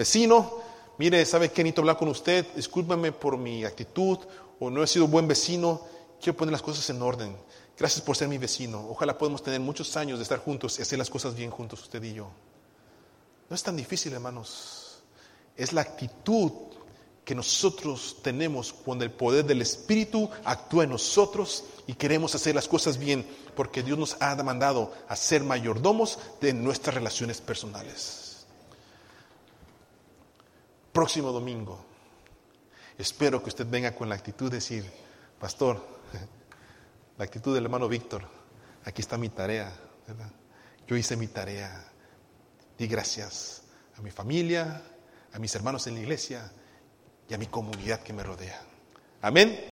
Vecino, 0.00 0.62
mire, 0.96 1.26
¿sabe 1.26 1.50
que 1.50 1.62
necesito 1.62 1.82
hablar 1.82 1.98
con 1.98 2.08
usted? 2.08 2.46
Discúlpame 2.56 3.12
por 3.12 3.36
mi 3.36 3.66
actitud 3.66 4.18
o 4.58 4.70
no 4.70 4.82
he 4.82 4.86
sido 4.86 5.06
buen 5.06 5.28
vecino. 5.28 5.82
Quiero 6.18 6.38
poner 6.38 6.52
las 6.52 6.62
cosas 6.62 6.88
en 6.88 7.02
orden. 7.02 7.36
Gracias 7.78 8.00
por 8.00 8.16
ser 8.16 8.26
mi 8.26 8.38
vecino. 8.38 8.82
Ojalá 8.88 9.18
podamos 9.18 9.42
tener 9.42 9.60
muchos 9.60 9.94
años 9.98 10.18
de 10.18 10.22
estar 10.22 10.38
juntos 10.38 10.78
y 10.78 10.82
hacer 10.82 10.98
las 10.98 11.10
cosas 11.10 11.34
bien 11.34 11.50
juntos, 11.50 11.82
usted 11.82 12.02
y 12.02 12.14
yo. 12.14 12.30
No 13.50 13.54
es 13.54 13.62
tan 13.62 13.76
difícil, 13.76 14.14
hermanos. 14.14 15.02
Es 15.54 15.74
la 15.74 15.82
actitud 15.82 16.50
que 17.22 17.34
nosotros 17.34 18.16
tenemos 18.22 18.72
cuando 18.72 19.04
el 19.04 19.10
poder 19.10 19.44
del 19.44 19.60
Espíritu 19.60 20.30
actúa 20.44 20.84
en 20.84 20.90
nosotros 20.90 21.64
y 21.86 21.92
queremos 21.92 22.34
hacer 22.34 22.54
las 22.54 22.68
cosas 22.68 22.96
bien, 22.96 23.26
porque 23.54 23.82
Dios 23.82 23.98
nos 23.98 24.16
ha 24.20 24.34
demandado 24.34 24.94
a 25.08 25.14
ser 25.14 25.44
mayordomos 25.44 26.18
de 26.40 26.54
nuestras 26.54 26.94
relaciones 26.94 27.42
personales 27.42 28.29
próximo 30.92 31.32
domingo. 31.32 31.84
Espero 32.98 33.42
que 33.42 33.48
usted 33.48 33.66
venga 33.68 33.94
con 33.94 34.08
la 34.08 34.14
actitud 34.14 34.50
de 34.50 34.56
decir, 34.56 34.84
pastor, 35.38 35.84
la 37.18 37.24
actitud 37.24 37.54
del 37.54 37.64
hermano 37.64 37.88
Víctor, 37.88 38.26
aquí 38.84 39.00
está 39.00 39.16
mi 39.16 39.28
tarea, 39.28 39.72
Yo 40.86 40.96
hice 40.96 41.16
mi 41.16 41.28
tarea. 41.28 41.86
Di 42.76 42.88
gracias 42.88 43.62
a 43.96 44.02
mi 44.02 44.10
familia, 44.10 44.82
a 45.32 45.38
mis 45.38 45.54
hermanos 45.54 45.86
en 45.86 45.94
la 45.94 46.00
iglesia 46.00 46.50
y 47.28 47.34
a 47.34 47.38
mi 47.38 47.46
comunidad 47.46 48.00
que 48.00 48.12
me 48.12 48.24
rodea. 48.24 48.60
Amén. 49.22 49.60